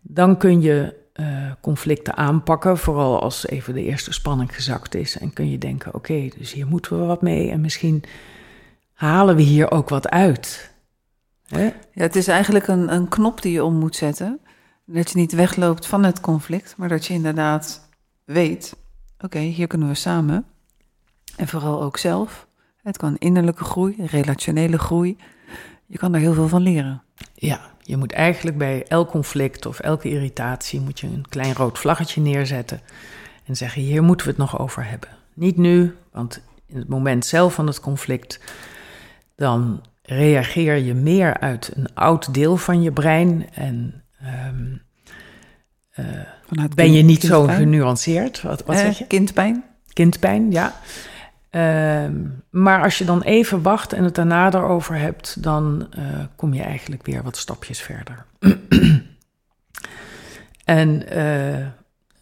Dan 0.00 0.36
kun 0.36 0.60
je 0.60 0.94
conflicten 1.64 2.16
aanpakken, 2.16 2.78
vooral 2.78 3.20
als 3.20 3.46
even 3.46 3.74
de 3.74 3.82
eerste 3.82 4.12
spanning 4.12 4.54
gezakt 4.54 4.94
is. 4.94 5.18
En 5.18 5.32
kun 5.32 5.50
je 5.50 5.58
denken, 5.58 5.94
oké, 5.94 6.28
dus 6.38 6.52
hier 6.52 6.66
moeten 6.66 6.98
we 6.98 7.04
wat 7.04 7.22
mee. 7.22 7.50
En 7.50 7.60
misschien 7.60 8.04
halen 8.92 9.36
we 9.36 9.42
hier 9.42 9.70
ook 9.70 9.88
wat 9.88 10.08
uit. 10.08 10.70
Hè? 11.46 11.64
Ja, 11.64 11.72
het 11.92 12.16
is 12.16 12.28
eigenlijk 12.28 12.66
een, 12.66 12.94
een 12.94 13.08
knop 13.08 13.42
die 13.42 13.52
je 13.52 13.64
om 13.64 13.74
moet 13.74 13.96
zetten. 13.96 14.40
Dat 14.84 15.10
je 15.10 15.18
niet 15.18 15.32
wegloopt 15.32 15.86
van 15.86 16.04
het 16.04 16.20
conflict, 16.20 16.74
maar 16.76 16.88
dat 16.88 17.06
je 17.06 17.14
inderdaad 17.14 17.88
weet: 18.24 18.76
oké, 19.18 19.38
hier 19.38 19.66
kunnen 19.66 19.88
we 19.88 19.94
samen. 19.94 20.44
En 21.36 21.48
vooral 21.48 21.82
ook 21.82 21.96
zelf. 21.96 22.46
Het 22.82 22.96
kan 22.96 23.16
innerlijke 23.18 23.64
groei, 23.64 24.06
relationele 24.06 24.78
groei. 24.78 25.16
Je 25.86 25.98
kan 25.98 26.14
er 26.14 26.20
heel 26.20 26.34
veel 26.34 26.48
van 26.48 26.62
leren. 26.62 27.02
Ja, 27.34 27.73
je 27.86 27.96
moet 27.96 28.12
eigenlijk 28.12 28.58
bij 28.58 28.84
elk 28.88 29.10
conflict 29.10 29.66
of 29.66 29.80
elke 29.80 30.08
irritatie 30.08 30.80
moet 30.80 31.00
je 31.00 31.06
een 31.06 31.28
klein 31.28 31.54
rood 31.54 31.78
vlaggetje 31.78 32.20
neerzetten 32.20 32.80
en 33.44 33.56
zeggen: 33.56 33.82
hier 33.82 34.02
moeten 34.02 34.26
we 34.26 34.32
het 34.32 34.40
nog 34.40 34.58
over 34.58 34.84
hebben. 34.84 35.08
Niet 35.34 35.56
nu, 35.56 35.96
want 36.12 36.40
in 36.66 36.76
het 36.76 36.88
moment 36.88 37.26
zelf 37.26 37.54
van 37.54 37.66
het 37.66 37.80
conflict 37.80 38.40
dan 39.36 39.82
reageer 40.02 40.76
je 40.76 40.94
meer 40.94 41.38
uit 41.38 41.72
een 41.74 41.94
oud 41.94 42.34
deel 42.34 42.56
van 42.56 42.82
je 42.82 42.92
brein 42.92 43.46
en 43.52 44.02
um, 44.48 44.82
uh, 45.96 46.64
ben 46.74 46.92
je 46.92 47.02
niet 47.02 47.22
zo 47.22 47.46
genuanceerd. 47.46 48.42
Wat, 48.42 48.64
wat 48.64 48.78
zeg 48.78 48.98
je? 48.98 49.06
Kindpijn. 49.06 49.64
Kindpijn, 49.92 50.50
ja. 50.50 50.80
Um, 51.56 52.42
maar 52.50 52.82
als 52.82 52.98
je 52.98 53.04
dan 53.04 53.22
even 53.22 53.62
wacht 53.62 53.92
en 53.92 54.04
het 54.04 54.14
daarna 54.14 54.52
erover 54.52 54.96
hebt, 54.96 55.42
dan 55.42 55.88
uh, 55.98 56.04
kom 56.36 56.54
je 56.54 56.62
eigenlijk 56.62 57.06
weer 57.06 57.22
wat 57.22 57.36
stapjes 57.36 57.80
verder. 57.80 58.24
en 60.64 61.18
uh, 61.18 61.66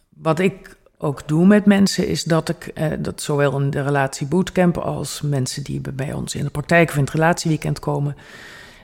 wat 0.09 0.39
ik 0.39 0.77
ook 0.97 1.27
doe 1.27 1.45
met 1.45 1.65
mensen, 1.65 2.07
is 2.07 2.23
dat 2.23 2.49
ik, 2.49 2.65
eh, 2.65 2.91
dat 2.99 3.21
zowel 3.21 3.59
in 3.59 3.69
de 3.69 3.81
relatie 3.81 4.27
bootcamp 4.27 4.77
als 4.77 5.21
mensen 5.21 5.63
die 5.63 5.81
bij 5.93 6.13
ons 6.13 6.35
in 6.35 6.43
de 6.43 6.49
praktijk 6.49 6.89
of 6.89 6.95
in 6.95 7.03
het 7.03 7.13
relatieweekend 7.13 7.79
komen, 7.79 8.15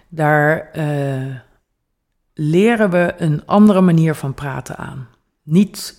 daar 0.07 0.69
leren 2.33 2.89
we 2.89 3.13
een 3.17 3.45
andere 3.45 3.81
manier 3.81 4.15
van 4.15 4.33
praten 4.33 4.77
aan. 4.77 5.07
Niet 5.43 5.98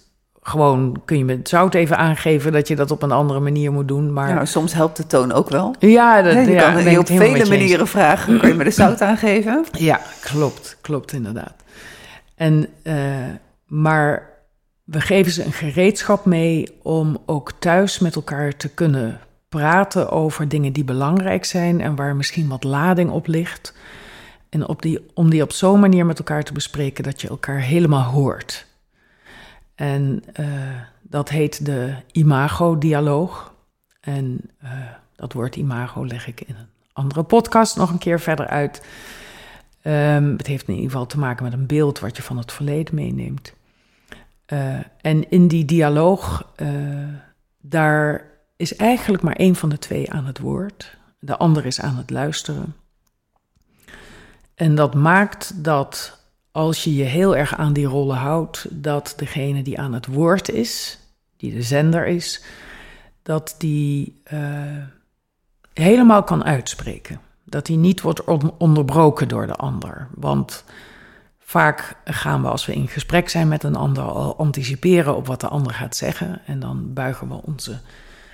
gewoon 0.50 1.02
kun 1.04 1.18
je 1.18 1.24
met 1.24 1.48
zout 1.48 1.74
even 1.74 1.96
aangeven 1.96 2.52
dat 2.52 2.68
je 2.68 2.76
dat 2.76 2.90
op 2.90 3.02
een 3.02 3.10
andere 3.12 3.40
manier 3.40 3.72
moet 3.72 3.88
doen. 3.88 4.12
Maar 4.12 4.28
Ja, 4.28 4.44
soms 4.44 4.72
helpt 4.72 4.96
de 4.96 5.06
toon 5.06 5.32
ook 5.32 5.48
wel. 5.48 5.74
ja, 5.78 6.22
dat, 6.22 6.32
Ja, 6.32 6.40
je 6.40 6.50
ja, 6.50 6.72
kan 6.72 6.90
je 6.90 6.98
op 6.98 7.06
vele 7.06 7.48
manieren 7.48 7.86
vragen. 7.86 8.38
Kun 8.38 8.48
je 8.48 8.54
me 8.54 8.64
de 8.64 8.70
zout 8.70 9.00
aangeven? 9.00 9.64
Ja, 9.78 10.00
klopt, 10.20 10.76
klopt 10.80 11.12
inderdaad. 11.12 11.54
En, 12.34 12.66
eh, 12.82 12.94
maar 13.66 14.28
we 14.84 15.00
geven 15.00 15.32
ze 15.32 15.44
een 15.44 15.52
gereedschap 15.52 16.24
mee 16.24 16.66
om 16.82 17.18
ook 17.26 17.52
thuis 17.58 17.98
met 17.98 18.14
elkaar 18.14 18.56
te 18.56 18.68
kunnen 18.68 19.20
praten 19.48 20.10
over 20.10 20.48
dingen 20.48 20.72
die 20.72 20.84
belangrijk 20.84 21.44
zijn 21.44 21.80
en 21.80 21.96
waar 21.96 22.16
misschien 22.16 22.48
wat 22.48 22.64
lading 22.64 23.10
op 23.10 23.26
ligt. 23.26 23.74
En 24.48 24.68
op 24.68 24.82
die, 24.82 25.06
om 25.14 25.30
die 25.30 25.42
op 25.42 25.52
zo'n 25.52 25.80
manier 25.80 26.06
met 26.06 26.18
elkaar 26.18 26.42
te 26.42 26.52
bespreken 26.52 27.04
dat 27.04 27.20
je 27.20 27.28
elkaar 27.28 27.60
helemaal 27.60 28.10
hoort. 28.10 28.66
En 29.80 30.22
eh, 30.32 30.46
dat 31.02 31.28
heet 31.28 31.64
de 31.64 31.94
imago-dialoog. 32.12 33.54
En 34.00 34.40
eh, 34.58 34.70
dat 35.16 35.32
woord 35.32 35.56
imago 35.56 36.06
leg 36.06 36.26
ik 36.26 36.40
in 36.40 36.54
een 36.56 36.68
andere 36.92 37.22
podcast 37.22 37.76
nog 37.76 37.90
een 37.90 37.98
keer 37.98 38.20
verder 38.20 38.46
uit. 38.46 38.86
Ehm, 39.82 40.36
het 40.36 40.46
heeft 40.46 40.68
in 40.68 40.74
ieder 40.74 40.90
geval 40.90 41.06
te 41.06 41.18
maken 41.18 41.44
met 41.44 41.52
een 41.52 41.66
beeld 41.66 41.98
wat 41.98 42.16
je 42.16 42.22
van 42.22 42.38
het 42.38 42.52
verleden 42.52 42.94
meeneemt. 42.94 43.52
Eh, 44.46 44.78
en 45.00 45.30
in 45.30 45.48
die 45.48 45.64
dialoog, 45.64 46.52
daar 47.60 48.24
is 48.56 48.76
eigenlijk 48.76 49.22
maar 49.22 49.36
één 49.36 49.54
van 49.56 49.68
de 49.68 49.78
twee 49.78 50.12
aan 50.12 50.26
het 50.26 50.38
woord. 50.38 50.96
De 51.18 51.36
ander 51.36 51.66
is 51.66 51.80
aan 51.80 51.96
het 51.96 52.10
luisteren. 52.10 52.74
En 54.54 54.74
dat 54.74 54.94
maakt 54.94 55.64
dat 55.64 56.19
als 56.52 56.84
je 56.84 56.94
je 56.94 57.04
heel 57.04 57.36
erg 57.36 57.56
aan 57.56 57.72
die 57.72 57.86
rollen 57.86 58.16
houdt, 58.16 58.66
dat 58.70 59.14
degene 59.16 59.62
die 59.62 59.80
aan 59.80 59.92
het 59.92 60.06
woord 60.06 60.50
is, 60.50 60.98
die 61.36 61.54
de 61.54 61.62
zender 61.62 62.06
is, 62.06 62.42
dat 63.22 63.54
die 63.58 64.20
eh, 64.24 64.40
helemaal 65.72 66.22
kan 66.22 66.44
uitspreken. 66.44 67.20
Dat 67.44 67.66
die 67.66 67.76
niet 67.76 68.00
wordt 68.00 68.24
on- 68.24 68.54
onderbroken 68.58 69.28
door 69.28 69.46
de 69.46 69.54
ander. 69.54 70.08
Want 70.14 70.64
vaak 71.38 71.96
gaan 72.04 72.42
we 72.42 72.48
als 72.48 72.66
we 72.66 72.74
in 72.74 72.88
gesprek 72.88 73.28
zijn 73.28 73.48
met 73.48 73.62
een 73.62 73.76
ander 73.76 74.02
al 74.02 74.36
anticiperen 74.38 75.16
op 75.16 75.26
wat 75.26 75.40
de 75.40 75.48
ander 75.48 75.72
gaat 75.72 75.96
zeggen. 75.96 76.40
En 76.46 76.60
dan 76.60 76.92
buigen 76.92 77.28
we 77.28 77.34
onze 77.44 77.78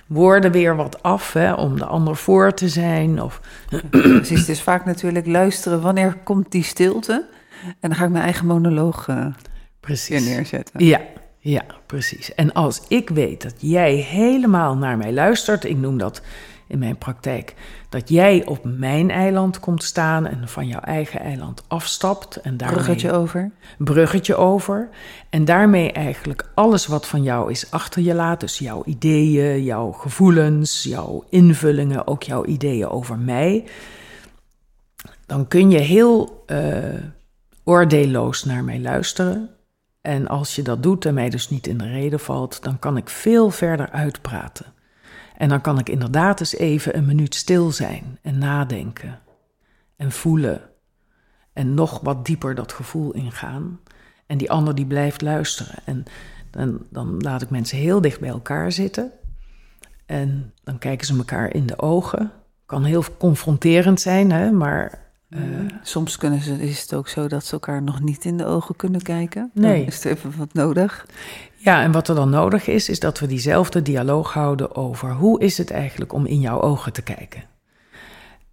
woorden 0.07 0.51
weer 0.51 0.75
wat 0.75 1.03
af 1.03 1.33
hè, 1.33 1.53
om 1.53 1.77
de 1.77 1.85
ander 1.85 2.15
voor 2.15 2.53
te 2.53 2.69
zijn. 2.69 3.21
Of, 3.21 3.41
Precies, 3.89 4.39
het 4.45 4.49
is 4.49 4.61
vaak 4.61 4.85
natuurlijk 4.85 5.25
luisteren. 5.27 5.81
Wanneer 5.81 6.17
komt 6.23 6.51
die 6.51 6.63
stilte? 6.63 7.25
En 7.63 7.89
dan 7.89 7.95
ga 7.95 8.03
ik 8.03 8.11
mijn 8.11 8.23
eigen 8.23 8.45
monoloog 8.45 9.05
weer 9.05 9.35
precies. 9.79 10.25
neerzetten. 10.25 10.85
Ja, 10.85 11.01
ja, 11.39 11.65
precies. 11.85 12.33
En 12.35 12.53
als 12.53 12.81
ik 12.87 13.09
weet 13.09 13.41
dat 13.41 13.55
jij 13.57 13.93
helemaal 13.93 14.77
naar 14.77 14.97
mij 14.97 15.13
luistert, 15.13 15.63
ik 15.63 15.77
noem 15.77 15.97
dat 15.97 16.21
in 16.67 16.79
mijn 16.79 16.97
praktijk, 16.97 17.53
dat 17.89 18.09
jij 18.09 18.45
op 18.45 18.59
mijn 18.63 19.11
eiland 19.11 19.59
komt 19.59 19.83
staan 19.83 20.25
en 20.27 20.47
van 20.47 20.67
jouw 20.67 20.79
eigen 20.79 21.19
eiland 21.19 21.63
afstapt 21.67 22.35
en 22.35 22.57
daarmee 22.57 22.77
Bruggetje 22.77 23.11
over. 23.11 23.51
bruggetje 23.77 24.35
over 24.35 24.89
en 25.29 25.45
daarmee 25.45 25.91
eigenlijk 25.91 26.49
alles 26.53 26.85
wat 26.85 27.07
van 27.07 27.23
jou 27.23 27.51
is 27.51 27.71
achter 27.71 28.01
je 28.01 28.13
laat, 28.13 28.39
dus 28.39 28.57
jouw 28.57 28.81
ideeën, 28.85 29.63
jouw 29.63 29.91
gevoelens, 29.91 30.83
jouw 30.83 31.23
invullingen, 31.29 32.07
ook 32.07 32.23
jouw 32.23 32.45
ideeën 32.45 32.87
over 32.87 33.17
mij, 33.17 33.63
dan 35.25 35.47
kun 35.47 35.71
je 35.71 35.79
heel 35.79 36.43
eh, 36.45 36.59
oordeelloos 37.67 38.43
naar 38.43 38.63
mij 38.63 38.79
luisteren. 38.79 39.49
En 40.01 40.27
als 40.27 40.55
je 40.55 40.61
dat 40.61 40.83
doet 40.83 41.05
en 41.05 41.13
mij 41.13 41.29
dus 41.29 41.49
niet 41.49 41.67
in 41.67 41.77
de 41.77 41.87
reden 41.87 42.19
valt, 42.19 42.63
dan 42.63 42.79
kan 42.79 42.97
ik 42.97 43.09
veel 43.09 43.49
verder 43.49 43.89
uitpraten. 43.89 44.65
En 45.37 45.49
dan 45.49 45.61
kan 45.61 45.79
ik 45.79 45.89
inderdaad 45.89 46.39
eens 46.39 46.55
even 46.55 46.97
een 46.97 47.05
minuut 47.05 47.35
stil 47.35 47.71
zijn 47.71 48.19
en 48.21 48.37
nadenken 48.37 49.19
en 49.95 50.11
voelen. 50.11 50.61
En 51.53 51.73
nog 51.73 51.99
wat 51.99 52.25
dieper 52.25 52.55
dat 52.55 52.71
gevoel 52.71 53.13
ingaan. 53.13 53.79
En 54.25 54.37
die 54.37 54.51
ander 54.51 54.75
die 54.75 54.85
blijft 54.85 55.21
luisteren. 55.21 55.75
En 55.85 56.03
dan, 56.51 56.85
dan 56.89 57.19
laat 57.19 57.41
ik 57.41 57.49
mensen 57.49 57.77
heel 57.77 58.01
dicht 58.01 58.19
bij 58.19 58.29
elkaar 58.29 58.71
zitten. 58.71 59.11
En 60.05 60.53
dan 60.63 60.77
kijken 60.77 61.07
ze 61.07 61.17
elkaar 61.17 61.53
in 61.53 61.65
de 61.65 61.79
ogen. 61.79 62.31
Kan 62.65 62.83
heel 62.83 63.03
confronterend 63.17 64.01
zijn, 64.01 64.31
hè, 64.31 64.51
maar 64.51 65.06
eh, 65.29 65.39
Soms 65.83 66.17
kunnen 66.17 66.41
ze, 66.41 66.61
is 66.61 66.81
het 66.81 66.93
ook 66.93 67.07
zo 67.07 67.27
dat 67.27 67.45
ze 67.45 67.51
elkaar 67.51 67.83
nog 67.83 68.01
niet 68.01 68.25
in 68.25 68.37
de 68.37 68.45
ogen 68.45 68.75
kunnen 68.75 69.01
kijken. 69.01 69.51
Nee. 69.53 69.77
Dan 69.79 69.87
is 69.87 70.05
er 70.05 70.11
even 70.11 70.37
wat 70.37 70.53
nodig. 70.53 71.05
Ja, 71.55 71.81
en 71.81 71.91
wat 71.91 72.07
er 72.07 72.15
dan 72.15 72.29
nodig 72.29 72.67
is, 72.67 72.89
is 72.89 72.99
dat 72.99 73.19
we 73.19 73.27
diezelfde 73.27 73.81
dialoog 73.81 74.33
houden 74.33 74.75
over 74.75 75.13
hoe 75.13 75.39
is 75.39 75.57
het 75.57 75.71
eigenlijk 75.71 76.13
om 76.13 76.25
in 76.25 76.39
jouw 76.39 76.61
ogen 76.61 76.93
te 76.93 77.01
kijken. 77.01 77.43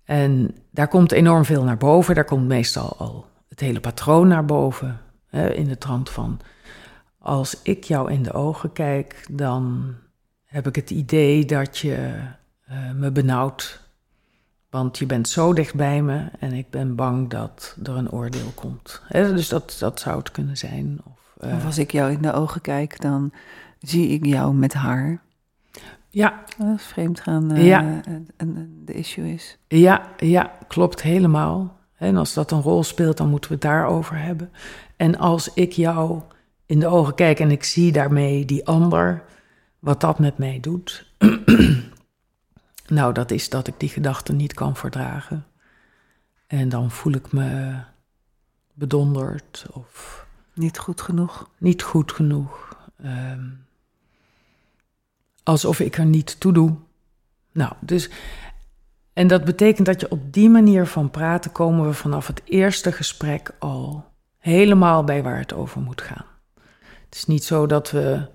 En 0.05 0.55
daar 0.71 0.89
komt 0.89 1.13
enorm 1.13 1.45
veel 1.45 1.65
naar 1.65 1.77
boven. 1.77 2.15
Daar 2.15 2.25
komt 2.25 2.47
meestal 2.47 2.97
al 2.99 3.27
het 3.49 3.61
hele 3.61 3.81
patroon 3.81 4.29
naar 4.29 4.45
boven. 4.45 5.01
Hè, 5.27 5.53
in 5.53 5.69
de 5.69 5.79
trant 5.79 6.11
van, 6.11 6.41
als 7.19 7.63
ik 7.63 7.85
jou 7.85 8.13
in 8.13 8.23
de 8.23 8.33
ogen 8.33 8.73
kijk, 8.73 9.27
dan 9.31 9.95
heb 10.45 10.67
ik 10.67 10.77
het 10.77 10.91
idee 10.91 11.45
dat 11.45 11.79
je 11.79 12.15
eh, 12.67 12.91
me 12.95 13.11
benauwt. 13.11 13.84
Want 14.75 14.99
je 14.99 15.07
bent 15.07 15.29
zo 15.29 15.53
dicht 15.53 15.75
bij 15.75 16.03
me 16.03 16.25
en 16.39 16.53
ik 16.53 16.71
ben 16.71 16.95
bang 16.95 17.31
dat 17.31 17.77
er 17.83 17.97
een 17.97 18.11
oordeel 18.11 18.53
komt. 18.55 19.03
Dus 19.09 19.49
dat, 19.49 19.77
dat 19.79 20.01
zou 20.01 20.19
het 20.19 20.31
kunnen 20.31 20.57
zijn. 20.57 21.01
Of, 21.05 21.37
eh, 21.41 21.55
Of 21.57 21.65
als 21.65 21.79
ik 21.79 21.91
jou 21.93 22.13
in 22.13 22.23
de 22.23 22.33
ogen 22.33 22.61
kijk, 22.61 23.01
dan 23.01 23.33
zie 23.81 24.09
ik 24.09 24.25
jou 24.27 24.55
met 24.55 24.73
haar. 24.75 25.23
ja, 26.09 26.43
Dat 26.59 26.77
is 26.79 26.83
vreemd 26.85 27.21
gaan 27.21 27.51
Ja. 27.57 28.01
en, 28.05 28.27
en 28.37 28.83
de 28.85 28.93
issue 28.93 29.33
is. 29.33 29.59
Ja, 29.69 30.03
ja, 30.17 30.53
klopt 30.69 31.03
helemaal. 31.03 31.79
En 31.97 32.17
als 32.17 32.35
dat 32.35 32.51
een 32.51 32.63
rol 32.63 32.83
speelt, 32.83 33.17
dan 33.17 33.29
moeten 33.31 33.51
we 33.51 33.57
het 33.57 33.65
daarover 33.65 34.19
hebben. 34.19 34.51
En 34.97 35.19
als 35.19 35.53
ik 35.55 35.73
jou 35.73 36.21
in 36.67 36.81
de 36.81 36.87
ogen 36.87 37.15
kijk 37.15 37.41
en 37.41 37.51
ik 37.51 37.65
zie 37.65 37.93
daarmee 37.93 38.45
die 38.45 38.67
ander, 38.67 39.23
wat 39.79 40.01
dat 40.01 40.19
met 40.19 40.39
mij 40.39 40.59
doet. 40.61 41.07
nou, 42.87 43.13
dat 43.13 43.31
is 43.31 43.49
dat 43.49 43.67
ik 43.67 43.75
die 43.81 43.89
gedachte 43.89 44.33
niet 44.33 44.55
kan 44.55 44.77
verdragen. 44.77 45.47
En 46.47 46.69
dan 46.69 46.91
voel 46.91 47.13
ik 47.13 47.33
me 47.33 47.81
bedonderd 48.73 49.67
of 49.73 50.27
Niet 50.55 50.79
goed 50.79 51.01
genoeg. 51.01 51.51
niet 51.59 51.83
goed 51.83 52.13
genoeg. 52.13 52.77
Ehm, 53.03 53.49
alsof 55.43 55.81
ik 55.81 55.99
er 55.99 56.05
niet 56.05 56.41
toe 56.41 56.53
doe. 56.53 56.77
Nou, 57.53 57.73
dus. 57.81 58.11
En 59.13 59.27
dat 59.27 59.45
betekent 59.45 59.87
dat 59.87 60.01
je 60.01 60.11
op 60.11 60.33
die 60.33 60.49
manier 60.49 60.87
van 60.87 61.11
praten 61.11 61.53
komen 61.53 61.87
we 61.87 61.93
vanaf 61.93 62.27
het 62.27 62.43
eerste 62.45 62.93
gesprek 62.93 63.51
al 63.59 64.13
helemaal 64.39 65.05
bij 65.05 65.23
waar 65.23 65.39
het 65.39 65.53
over 65.53 65.81
moet 65.81 66.01
gaan. 66.01 66.27
Het 67.05 67.15
is 67.15 67.27
niet 67.27 67.45
zo 67.45 67.67
dat 67.67 67.91
we 67.91 68.29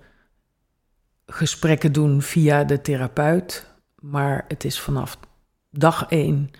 gesprekken 1.26 1.92
doen 1.92 2.22
via 2.22 2.64
de 2.64 2.80
therapeut, 2.80 3.69
maar 4.00 4.44
het 4.48 4.64
is 4.64 4.80
vanaf 4.80 5.18
dag 5.70 6.06
één 6.08 6.50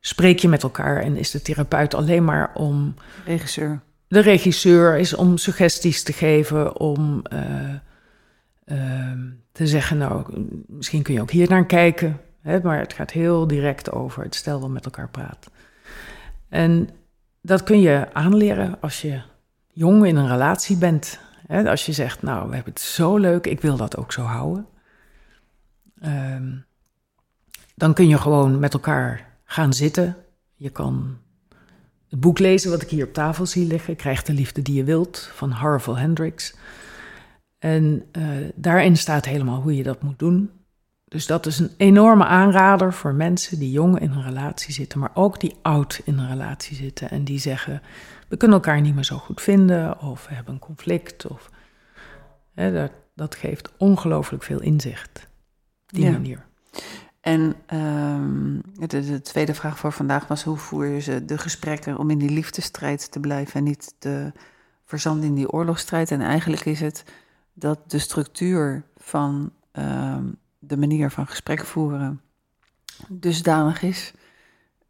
spreek 0.00 0.38
je 0.38 0.48
met 0.48 0.62
elkaar 0.62 1.02
en 1.02 1.16
is 1.16 1.30
de 1.30 1.42
therapeut 1.42 1.94
alleen 1.94 2.24
maar 2.24 2.50
om 2.54 2.94
Regisseur. 3.24 3.80
de 4.08 4.20
regisseur 4.20 4.96
is 4.98 5.14
om 5.14 5.36
suggesties 5.36 6.02
te 6.02 6.12
geven, 6.12 6.76
om 6.76 7.22
eh, 7.22 7.74
ehm, 8.64 9.20
te 9.52 9.66
zeggen, 9.66 9.98
nou, 9.98 10.24
misschien 10.66 11.02
kun 11.02 11.14
je 11.14 11.20
ook 11.20 11.30
hier 11.30 11.48
naar 11.48 11.66
kijken. 11.66 12.20
Hè, 12.42 12.60
maar 12.62 12.78
het 12.78 12.92
gaat 12.92 13.10
heel 13.10 13.46
direct 13.46 13.92
over 13.92 14.22
het 14.22 14.34
stel 14.34 14.60
dat 14.60 14.70
met 14.70 14.84
elkaar 14.84 15.08
praat. 15.08 15.50
En 16.48 16.88
dat 17.40 17.62
kun 17.62 17.80
je 17.80 18.08
aanleren 18.12 18.80
als 18.80 19.02
je 19.02 19.20
jong 19.72 20.06
in 20.06 20.16
een 20.16 20.28
relatie 20.28 20.76
bent. 20.76 21.18
Hè, 21.46 21.70
als 21.70 21.86
je 21.86 21.92
zegt, 21.92 22.22
nou, 22.22 22.48
we 22.48 22.54
hebben 22.54 22.72
het 22.72 22.82
zo 22.82 23.16
leuk, 23.16 23.46
ik 23.46 23.60
wil 23.60 23.76
dat 23.76 23.96
ook 23.96 24.12
zo 24.12 24.22
houden. 24.22 24.66
Ehm, 26.00 26.56
dan 27.74 27.94
kun 27.94 28.08
je 28.08 28.18
gewoon 28.18 28.58
met 28.58 28.74
elkaar 28.74 29.38
gaan 29.44 29.72
zitten. 29.72 30.16
Je 30.54 30.70
kan 30.70 31.18
het 32.08 32.20
boek 32.20 32.38
lezen 32.38 32.70
wat 32.70 32.82
ik 32.82 32.90
hier 32.90 33.06
op 33.06 33.12
tafel 33.12 33.46
zie 33.46 33.66
liggen, 33.66 33.96
Krijg 33.96 34.22
de 34.22 34.32
liefde 34.32 34.62
die 34.62 34.74
je 34.74 34.84
wilt, 34.84 35.30
van 35.32 35.50
Harvel 35.50 35.96
Hendricks. 35.96 36.54
En 37.58 38.04
eh, 38.12 38.24
daarin 38.54 38.96
staat 38.96 39.24
helemaal 39.24 39.60
hoe 39.60 39.76
je 39.76 39.82
dat 39.82 40.02
moet 40.02 40.18
doen. 40.18 40.50
Dus 41.04 41.26
dat 41.26 41.46
is 41.46 41.58
een 41.58 41.70
enorme 41.76 42.24
aanrader 42.24 42.92
voor 42.92 43.14
mensen 43.14 43.58
die 43.58 43.70
jong 43.70 43.98
in 44.00 44.10
een 44.10 44.22
relatie 44.22 44.72
zitten, 44.72 44.98
maar 44.98 45.10
ook 45.14 45.40
die 45.40 45.56
oud 45.62 46.00
in 46.04 46.18
een 46.18 46.28
relatie 46.28 46.76
zitten 46.76 47.10
en 47.10 47.24
die 47.24 47.38
zeggen: 47.38 47.82
we 48.28 48.36
kunnen 48.36 48.56
elkaar 48.56 48.80
niet 48.80 48.94
meer 48.94 49.04
zo 49.04 49.16
goed 49.16 49.42
vinden, 49.42 50.00
of 50.00 50.26
we 50.28 50.34
hebben 50.34 50.54
een 50.54 50.60
conflict. 50.60 51.26
Of, 51.26 51.50
hè, 52.54 52.72
dat, 52.72 52.92
dat 53.14 53.34
geeft 53.34 53.72
ongelooflijk 53.76 54.42
veel 54.42 54.60
inzicht, 54.60 55.26
die 55.96 56.04
Ja. 56.04 56.10
manier. 56.10 56.44
En 57.20 57.54
ehm, 57.66 58.58
de, 58.86 59.06
de 59.06 59.20
tweede 59.20 59.54
vraag 59.54 59.78
voor 59.78 59.92
vandaag 59.92 60.26
was: 60.26 60.42
hoe 60.42 60.56
voer 60.56 60.86
je 60.86 61.00
ze 61.00 61.24
de 61.24 61.38
gesprekken 61.38 61.98
om 61.98 62.10
in 62.10 62.18
die 62.18 62.30
liefdesstrijd 62.30 63.10
te 63.12 63.20
blijven 63.20 63.54
en 63.54 63.64
niet 63.64 63.94
te 63.98 64.32
verzanden 64.84 65.28
in 65.28 65.34
die 65.34 65.50
oorlogsstrijd? 65.52 66.10
En 66.10 66.20
eigenlijk 66.20 66.64
is 66.64 66.80
het 66.80 67.04
dat 67.52 67.90
de 67.90 67.98
structuur 67.98 68.82
van 68.96 69.52
ehm, 69.72 70.24
de 70.58 70.76
manier 70.76 71.10
van 71.10 71.26
gesprek 71.26 71.64
voeren 71.64 72.20
dusdanig 73.08 73.82
is 73.82 74.12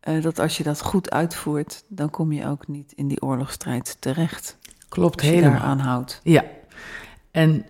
uh, 0.08 0.22
dat 0.22 0.38
als 0.38 0.56
je 0.56 0.62
dat 0.62 0.82
goed 0.82 1.10
uitvoert, 1.10 1.84
dan 1.88 2.10
kom 2.10 2.32
je 2.32 2.46
ook 2.46 2.68
niet 2.68 2.92
in 2.92 3.08
die 3.08 3.22
oorlogsstrijd 3.22 3.96
terecht. 4.00 4.58
Klopt 4.88 5.20
helemaal. 5.20 5.60
aanhoudt. 5.60 6.20
Ja. 6.22 6.44
En 7.30 7.66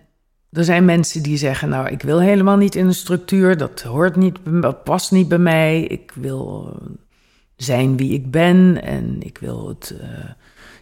er 0.57 0.63
zijn 0.63 0.85
mensen 0.85 1.23
die 1.23 1.37
zeggen, 1.37 1.69
nou, 1.69 1.87
ik 1.87 2.01
wil 2.01 2.21
helemaal 2.21 2.57
niet 2.57 2.75
in 2.75 2.85
een 2.85 2.93
structuur, 2.93 3.57
dat 3.57 3.81
hoort 3.81 4.15
niet, 4.15 4.37
dat 4.43 4.83
past 4.83 5.11
niet 5.11 5.27
bij 5.27 5.37
mij. 5.37 5.83
Ik 5.83 6.11
wil 6.15 6.73
eh, 6.73 6.87
zijn 7.55 7.97
wie 7.97 8.13
ik 8.13 8.31
ben 8.31 8.81
en 8.81 9.15
ik 9.19 9.37
wil 9.37 9.67
het 9.67 9.95
uh, 10.01 10.07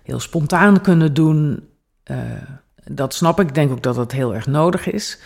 heel 0.03 0.19
spontaan 0.19 0.81
kunnen 0.81 1.13
doen. 1.13 1.67
Uh, 2.11 2.17
dat 2.83 3.13
snap 3.13 3.39
ik, 3.39 3.47
ik 3.47 3.55
denk 3.55 3.71
ook 3.71 3.83
dat 3.83 3.95
dat 3.95 4.11
heel 4.11 4.33
erg 4.33 4.47
nodig 4.47 4.91
is. 4.91 5.19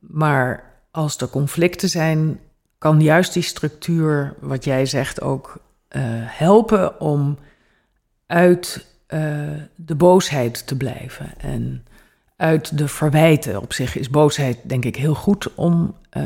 Maar 0.00 0.64
als 0.90 1.16
er 1.16 1.28
conflicten 1.28 1.88
zijn, 1.88 2.40
kan 2.78 3.00
juist 3.00 3.32
die 3.32 3.42
structuur, 3.42 4.34
wat 4.40 4.64
jij 4.64 4.86
zegt, 4.86 5.20
ook 5.20 5.58
helpen 6.26 7.00
om 7.00 7.38
uit 8.26 8.86
de 9.74 9.94
boosheid 9.94 10.66
te 10.66 10.76
blijven. 10.76 11.38
En 11.38 11.86
uit 12.38 12.78
de 12.78 12.88
verwijten. 12.88 13.62
Op 13.62 13.72
zich 13.72 13.96
is 13.96 14.10
boosheid, 14.10 14.58
denk 14.62 14.84
ik, 14.84 14.96
heel 14.96 15.14
goed 15.14 15.54
om, 15.54 15.94
uh, 16.16 16.24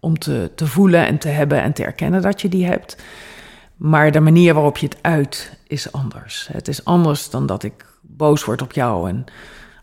om 0.00 0.18
te, 0.18 0.50
te 0.54 0.66
voelen 0.66 1.06
en 1.06 1.18
te 1.18 1.28
hebben 1.28 1.62
en 1.62 1.72
te 1.72 1.84
erkennen 1.84 2.22
dat 2.22 2.40
je 2.40 2.48
die 2.48 2.66
hebt. 2.66 2.96
Maar 3.76 4.12
de 4.12 4.20
manier 4.20 4.54
waarop 4.54 4.76
je 4.76 4.86
het 4.86 4.98
uit 5.00 5.58
is 5.66 5.92
anders. 5.92 6.48
Het 6.52 6.68
is 6.68 6.84
anders 6.84 7.30
dan 7.30 7.46
dat 7.46 7.62
ik 7.62 7.86
boos 8.00 8.44
word 8.44 8.62
op 8.62 8.72
jou 8.72 9.08
en 9.08 9.24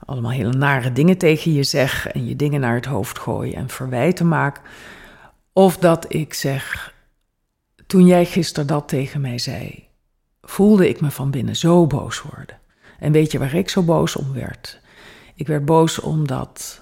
allemaal 0.06 0.32
hele 0.32 0.54
nare 0.54 0.92
dingen 0.92 1.18
tegen 1.18 1.54
je 1.54 1.64
zeg 1.64 2.08
en 2.08 2.28
je 2.28 2.36
dingen 2.36 2.60
naar 2.60 2.76
het 2.76 2.86
hoofd 2.86 3.20
gooi 3.20 3.54
en 3.54 3.70
verwijten 3.70 4.28
maak. 4.28 4.62
Of 5.54 5.78
dat 5.78 6.14
ik 6.14 6.34
zeg, 6.34 6.94
toen 7.88 8.06
jij 8.06 8.26
gisteren 8.26 8.68
dat 8.68 8.88
tegen 8.88 9.22
mij 9.22 9.38
zei, 9.38 9.88
voelde 10.42 10.90
ik 10.90 11.02
me 11.02 11.12
van 11.12 11.32
binnen 11.32 11.56
zo 11.56 11.88
boos 11.88 12.22
worden. 12.22 12.60
En 13.00 13.12
weet 13.12 13.32
je 13.32 13.40
waar 13.40 13.54
ik 13.54 13.70
zo 13.70 13.82
boos 13.82 14.16
om 14.16 14.34
werd? 14.34 14.84
Ik 15.36 15.48
werd 15.48 15.66
boos 15.66 16.00
omdat 16.00 16.82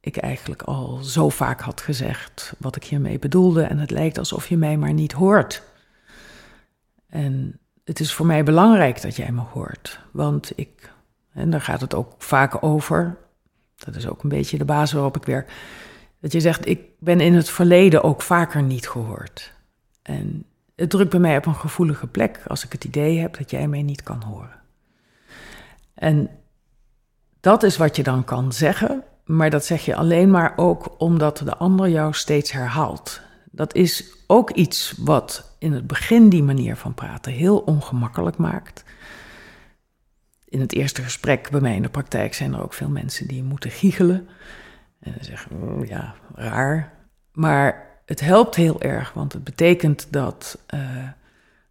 ik 0.00 0.16
eigenlijk 0.16 0.62
al 0.62 0.96
zo 1.02 1.28
vaak 1.28 1.60
had 1.60 1.80
gezegd 1.80 2.54
wat 2.58 2.76
ik 2.76 2.84
hiermee 2.84 3.18
bedoelde 3.18 3.62
en 3.62 3.78
het 3.78 3.90
lijkt 3.90 4.18
alsof 4.18 4.48
je 4.48 4.56
mij 4.56 4.76
maar 4.76 4.92
niet 4.92 5.12
hoort. 5.12 5.62
En 7.08 7.58
het 7.84 8.00
is 8.00 8.12
voor 8.12 8.26
mij 8.26 8.44
belangrijk 8.44 9.02
dat 9.02 9.16
jij 9.16 9.32
me 9.32 9.40
hoort, 9.40 10.00
want 10.12 10.52
ik, 10.56 10.92
en 11.32 11.50
daar 11.50 11.60
gaat 11.60 11.80
het 11.80 11.94
ook 11.94 12.14
vaak 12.18 12.62
over, 12.64 13.16
dat 13.76 13.94
is 13.94 14.08
ook 14.08 14.22
een 14.22 14.28
beetje 14.28 14.58
de 14.58 14.64
basis 14.64 14.92
waarop 14.92 15.16
ik 15.16 15.24
werk, 15.24 15.52
dat 16.20 16.32
je 16.32 16.40
zegt, 16.40 16.66
ik 16.66 16.80
ben 16.98 17.20
in 17.20 17.34
het 17.34 17.50
verleden 17.50 18.02
ook 18.02 18.22
vaker 18.22 18.62
niet 18.62 18.88
gehoord. 18.88 19.52
En 20.02 20.44
het 20.76 20.90
drukt 20.90 21.10
bij 21.10 21.20
mij 21.20 21.36
op 21.36 21.46
een 21.46 21.54
gevoelige 21.54 22.06
plek 22.06 22.40
als 22.46 22.64
ik 22.64 22.72
het 22.72 22.84
idee 22.84 23.18
heb 23.18 23.36
dat 23.36 23.50
jij 23.50 23.68
mij 23.68 23.82
niet 23.82 24.02
kan 24.02 24.22
horen. 24.22 24.60
En 25.94 26.30
dat 27.44 27.62
is 27.62 27.76
wat 27.76 27.96
je 27.96 28.02
dan 28.02 28.24
kan 28.24 28.52
zeggen, 28.52 29.02
maar 29.24 29.50
dat 29.50 29.64
zeg 29.64 29.84
je 29.84 29.94
alleen 29.94 30.30
maar 30.30 30.52
ook 30.56 30.94
omdat 30.98 31.38
de 31.38 31.56
ander 31.56 31.88
jou 31.88 32.12
steeds 32.12 32.52
herhaalt. 32.52 33.20
Dat 33.50 33.74
is 33.74 34.04
ook 34.26 34.50
iets 34.50 34.94
wat 34.98 35.56
in 35.58 35.72
het 35.72 35.86
begin 35.86 36.28
die 36.28 36.42
manier 36.42 36.76
van 36.76 36.94
praten 36.94 37.32
heel 37.32 37.58
ongemakkelijk 37.58 38.36
maakt. 38.36 38.84
In 40.48 40.60
het 40.60 40.72
eerste 40.72 41.02
gesprek 41.02 41.50
bij 41.50 41.60
mij 41.60 41.74
in 41.74 41.82
de 41.82 41.88
praktijk 41.88 42.34
zijn 42.34 42.54
er 42.54 42.62
ook 42.62 42.72
veel 42.72 42.88
mensen 42.88 43.28
die 43.28 43.42
moeten 43.42 43.70
giechelen. 43.70 44.28
En 45.00 45.14
zeggen, 45.20 45.62
oh, 45.62 45.86
ja, 45.86 46.14
raar. 46.34 46.92
Maar 47.32 47.86
het 48.06 48.20
helpt 48.20 48.54
heel 48.54 48.80
erg, 48.80 49.12
want 49.12 49.32
het 49.32 49.44
betekent 49.44 50.06
dat 50.10 50.58
uh, 50.74 50.80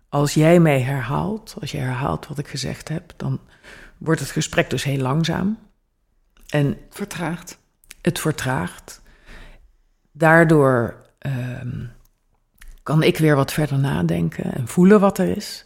als 0.10 0.34
jij 0.34 0.60
mij 0.60 0.82
herhaalt, 0.82 1.56
als 1.62 1.72
je 1.72 1.78
herhaalt 1.78 2.28
wat 2.28 2.38
ik 2.38 2.48
gezegd 2.48 2.90
heb, 2.90 3.14
dan 3.18 3.40
wordt 3.98 4.20
het 4.20 4.32
gesprek 4.32 4.70
dus 4.70 4.84
heel 4.84 4.98
langzaam. 4.98 5.58
En 6.50 6.78
vertraagt. 6.90 7.58
Het 8.02 8.20
vertraagt. 8.20 9.02
Daardoor 10.12 10.96
um, 11.20 11.92
kan 12.84 13.04
ik 13.04 13.18
weer 13.18 13.36
wat 13.36 13.54
verder 13.54 13.80
nadenken 13.80 14.54
en 14.54 14.68
voelen 14.68 15.00
wat 15.00 15.18
er 15.18 15.38
is. 15.38 15.66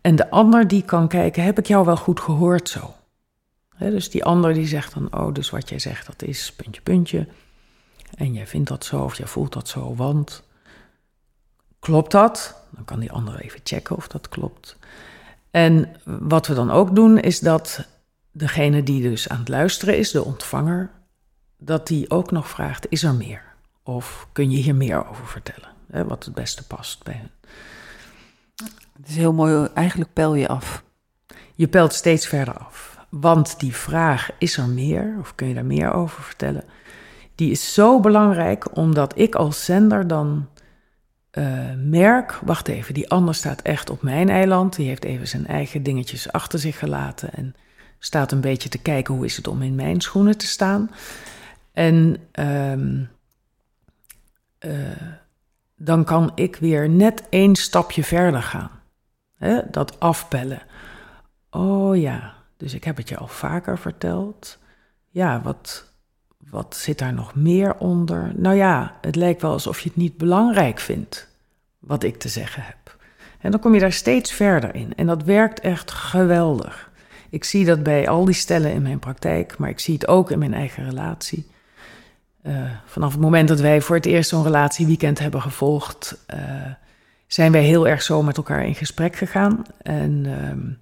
En 0.00 0.16
de 0.16 0.30
ander 0.30 0.68
die 0.68 0.82
kan 0.82 1.08
kijken, 1.08 1.44
heb 1.44 1.58
ik 1.58 1.66
jou 1.66 1.84
wel 1.84 1.96
goed 1.96 2.20
gehoord 2.20 2.68
zo? 2.68 2.94
He, 3.76 3.90
dus 3.90 4.10
die 4.10 4.24
ander 4.24 4.54
die 4.54 4.66
zegt 4.66 4.94
dan, 4.94 5.14
oh, 5.14 5.34
dus 5.34 5.50
wat 5.50 5.68
jij 5.68 5.78
zegt, 5.78 6.06
dat 6.06 6.22
is 6.22 6.52
puntje, 6.52 6.80
puntje. 6.80 7.26
En 8.14 8.32
jij 8.32 8.46
vindt 8.46 8.68
dat 8.68 8.84
zo 8.84 9.02
of 9.02 9.16
jij 9.16 9.26
voelt 9.26 9.52
dat 9.52 9.68
zo, 9.68 9.94
want 9.94 10.42
klopt 11.78 12.10
dat? 12.10 12.62
Dan 12.70 12.84
kan 12.84 13.00
die 13.00 13.12
ander 13.12 13.40
even 13.40 13.60
checken 13.64 13.96
of 13.96 14.08
dat 14.08 14.28
klopt. 14.28 14.76
En 15.50 15.88
wat 16.04 16.46
we 16.46 16.54
dan 16.54 16.70
ook 16.70 16.94
doen, 16.94 17.18
is 17.18 17.40
dat 17.40 17.86
degene 18.32 18.82
die 18.82 19.02
dus 19.02 19.28
aan 19.28 19.38
het 19.38 19.48
luisteren 19.48 19.98
is, 19.98 20.10
de 20.10 20.24
ontvanger, 20.24 20.90
dat 21.58 21.86
die 21.86 22.10
ook 22.10 22.30
nog 22.30 22.48
vraagt: 22.48 22.86
is 22.88 23.02
er 23.02 23.14
meer? 23.14 23.42
Of 23.82 24.28
kun 24.32 24.50
je 24.50 24.56
hier 24.56 24.74
meer 24.74 25.08
over 25.08 25.26
vertellen? 25.26 25.68
Hè, 25.90 26.04
wat 26.04 26.24
het 26.24 26.34
beste 26.34 26.66
past 26.66 27.04
bij 27.04 27.14
hen. 27.14 27.30
Het 28.96 29.08
is 29.08 29.16
heel 29.16 29.32
mooi, 29.32 29.68
eigenlijk 29.74 30.12
pel 30.12 30.34
je 30.34 30.48
af. 30.48 30.84
Je 31.54 31.68
pelt 31.68 31.92
steeds 31.92 32.26
verder 32.26 32.58
af. 32.58 32.98
Want 33.08 33.60
die 33.60 33.74
vraag: 33.74 34.30
is 34.38 34.56
er 34.56 34.68
meer? 34.68 35.16
Of 35.20 35.34
kun 35.34 35.48
je 35.48 35.54
daar 35.54 35.64
meer 35.64 35.92
over 35.92 36.22
vertellen? 36.22 36.64
Die 37.34 37.50
is 37.50 37.74
zo 37.74 38.00
belangrijk 38.00 38.76
omdat 38.76 39.18
ik 39.18 39.34
als 39.34 39.64
zender 39.64 40.06
dan 40.06 40.48
uh, 41.32 41.72
merk: 41.76 42.32
wacht 42.44 42.68
even, 42.68 42.94
die 42.94 43.10
ander 43.10 43.34
staat 43.34 43.62
echt 43.62 43.90
op 43.90 44.02
mijn 44.02 44.28
eiland. 44.28 44.76
Die 44.76 44.88
heeft 44.88 45.04
even 45.04 45.28
zijn 45.28 45.46
eigen 45.46 45.82
dingetjes 45.82 46.32
achter 46.32 46.58
zich 46.58 46.78
gelaten. 46.78 47.32
En 47.32 47.54
staat 47.98 48.32
een 48.32 48.40
beetje 48.40 48.68
te 48.68 48.78
kijken 48.78 49.14
hoe 49.14 49.24
is 49.24 49.36
het 49.36 49.48
om 49.48 49.62
in 49.62 49.74
mijn 49.74 50.00
schoenen 50.00 50.38
te 50.38 50.46
staan. 50.46 50.90
En 51.72 52.16
um, 52.32 53.08
uh, 54.60 54.72
dan 55.76 56.04
kan 56.04 56.32
ik 56.34 56.56
weer 56.56 56.88
net 56.88 57.22
één 57.28 57.54
stapje 57.54 58.04
verder 58.04 58.42
gaan. 58.42 58.70
Dat 59.70 60.00
afpellen. 60.00 60.62
Oh 61.50 61.96
ja, 61.96 62.34
dus 62.56 62.74
ik 62.74 62.84
heb 62.84 62.96
het 62.96 63.08
je 63.08 63.16
al 63.16 63.26
vaker 63.26 63.78
verteld. 63.78 64.58
Ja, 65.08 65.40
wat, 65.42 65.89
wat 66.50 66.76
zit 66.76 66.98
daar 66.98 67.14
nog 67.14 67.34
meer 67.34 67.74
onder? 67.78 68.32
Nou 68.36 68.56
ja, 68.56 68.98
het 69.00 69.16
lijkt 69.16 69.42
wel 69.42 69.52
alsof 69.52 69.80
je 69.80 69.88
het 69.88 69.98
niet 69.98 70.16
belangrijk 70.16 70.78
vindt 70.78 71.28
wat 71.78 72.02
ik 72.02 72.18
te 72.18 72.28
zeggen 72.28 72.62
heb. 72.62 72.96
En 73.40 73.50
dan 73.50 73.60
kom 73.60 73.74
je 73.74 73.80
daar 73.80 73.92
steeds 73.92 74.32
verder 74.32 74.74
in. 74.74 74.92
En 74.96 75.06
dat 75.06 75.22
werkt 75.22 75.60
echt 75.60 75.90
geweldig. 75.90 76.90
Ik 77.30 77.44
zie 77.44 77.64
dat 77.64 77.82
bij 77.82 78.08
al 78.08 78.24
die 78.24 78.34
stellen 78.34 78.72
in 78.72 78.82
mijn 78.82 78.98
praktijk, 78.98 79.58
maar 79.58 79.68
ik 79.68 79.78
zie 79.78 79.94
het 79.94 80.08
ook 80.08 80.30
in 80.30 80.38
mijn 80.38 80.54
eigen 80.54 80.84
relatie. 80.84 81.46
Uh, 82.42 82.70
vanaf 82.86 83.12
het 83.12 83.20
moment 83.20 83.48
dat 83.48 83.60
wij 83.60 83.80
voor 83.80 83.96
het 83.96 84.06
eerst 84.06 84.28
zo'n 84.28 84.42
relatieweekend 84.42 85.18
hebben 85.18 85.42
gevolgd, 85.42 86.24
uh, 86.34 86.40
zijn 87.26 87.52
wij 87.52 87.62
heel 87.62 87.88
erg 87.88 88.02
zo 88.02 88.22
met 88.22 88.36
elkaar 88.36 88.66
in 88.66 88.74
gesprek 88.74 89.16
gegaan. 89.16 89.64
En, 89.82 90.24
uh, 90.26 90.74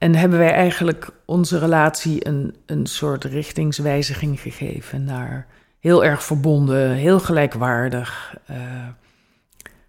en 0.00 0.14
hebben 0.14 0.38
wij 0.38 0.52
eigenlijk 0.52 1.10
onze 1.24 1.58
relatie 1.58 2.26
een, 2.26 2.54
een 2.66 2.86
soort 2.86 3.24
richtingswijziging 3.24 4.40
gegeven 4.40 5.04
naar 5.04 5.46
heel 5.78 6.04
erg 6.04 6.24
verbonden, 6.24 6.90
heel 6.90 7.20
gelijkwaardig, 7.20 8.36
uh, 8.50 8.56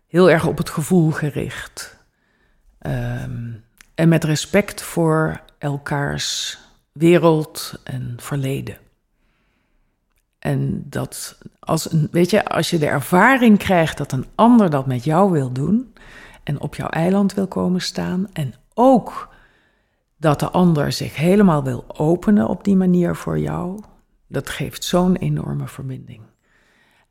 heel 0.08 0.30
erg 0.30 0.45
op 0.45 0.58
het 0.58 0.69
gevoel 0.69 1.12
gericht. 1.12 1.97
Um, 2.88 3.63
en 3.95 4.10
met 4.10 4.24
respect 4.24 4.82
voor 4.82 5.41
elkaars 5.58 6.60
wereld 6.91 7.82
en 7.84 8.13
verleden. 8.17 8.78
En 10.39 10.84
dat 10.89 11.38
als 11.60 11.91
een, 11.91 12.08
weet 12.12 12.30
je, 12.30 12.45
als 12.45 12.69
je 12.69 12.78
de 12.78 12.88
ervaring 12.88 13.58
krijgt 13.58 13.97
dat 13.97 14.12
een 14.12 14.26
ander 14.36 14.69
dat 14.69 14.86
met 14.86 15.04
jou 15.04 15.32
wil 15.32 15.52
doen 15.52 15.93
en 16.43 16.60
op 16.60 16.76
jouw 16.76 16.89
eiland 16.89 17.34
wil 17.34 17.47
komen 17.47 17.82
staan 17.82 18.28
en 18.34 18.54
ook 18.74 19.30
dat 20.21 20.39
de 20.39 20.49
ander 20.49 20.91
zich 20.91 21.15
helemaal 21.15 21.63
wil 21.63 21.84
openen 21.88 22.47
op 22.47 22.63
die 22.63 22.75
manier 22.75 23.15
voor 23.15 23.39
jou, 23.39 23.79
dat 24.27 24.49
geeft 24.49 24.84
zo'n 24.84 25.15
enorme 25.15 25.67
verbinding. 25.67 26.21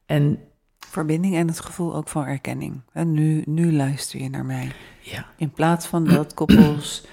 En 0.07 0.39
verbinding 0.79 1.35
en 1.35 1.47
het 1.47 1.61
gevoel 1.61 1.95
ook 1.95 2.09
van 2.09 2.25
erkenning. 2.25 2.83
En 2.93 3.13
nu, 3.13 3.43
nu 3.47 3.73
luister 3.73 4.23
je 4.23 4.31
naar 4.31 4.45
mij. 4.45 4.73
Ja. 5.01 5.27
In 5.37 5.51
plaats 5.51 5.87
van 5.87 6.05
dat 6.05 6.35
koppels 6.41 7.07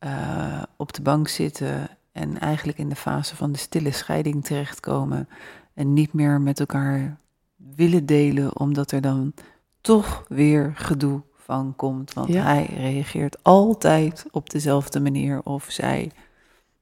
uh, 0.00 0.62
op 0.76 0.92
de 0.92 1.02
bank 1.02 1.28
zitten 1.28 1.88
en 2.12 2.40
eigenlijk 2.40 2.78
in 2.78 2.88
de 2.88 2.96
fase 2.96 3.36
van 3.36 3.52
de 3.52 3.58
stille 3.58 3.92
scheiding 3.92 4.44
terechtkomen 4.44 5.28
en 5.74 5.92
niet 5.92 6.12
meer 6.12 6.40
met 6.40 6.60
elkaar 6.60 7.18
willen 7.56 8.06
delen, 8.06 8.58
omdat 8.58 8.90
er 8.90 9.00
dan 9.00 9.34
toch 9.80 10.24
weer 10.28 10.72
gedoe 10.74 11.22
van 11.44 11.72
komt. 11.76 12.12
Want 12.12 12.28
Ja. 12.28 12.42
hij 12.42 12.70
reageert 12.76 13.36
altijd 13.42 14.24
op 14.30 14.50
dezelfde 14.50 15.00
manier 15.00 15.40
of 15.44 15.66
zij 15.68 16.10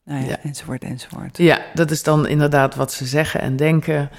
Nou 0.04 0.20
ja, 0.20 0.28
Ja. 0.28 0.38
enzovoort, 0.42 0.82
enzovoort. 0.82 1.36
Ja, 1.38 1.58
dat 1.74 1.90
is 1.90 2.02
dan 2.02 2.26
inderdaad 2.26 2.74
wat 2.74 2.92
ze 2.92 3.06
zeggen 3.06 3.40
en 3.40 3.56
denken. 3.56 4.10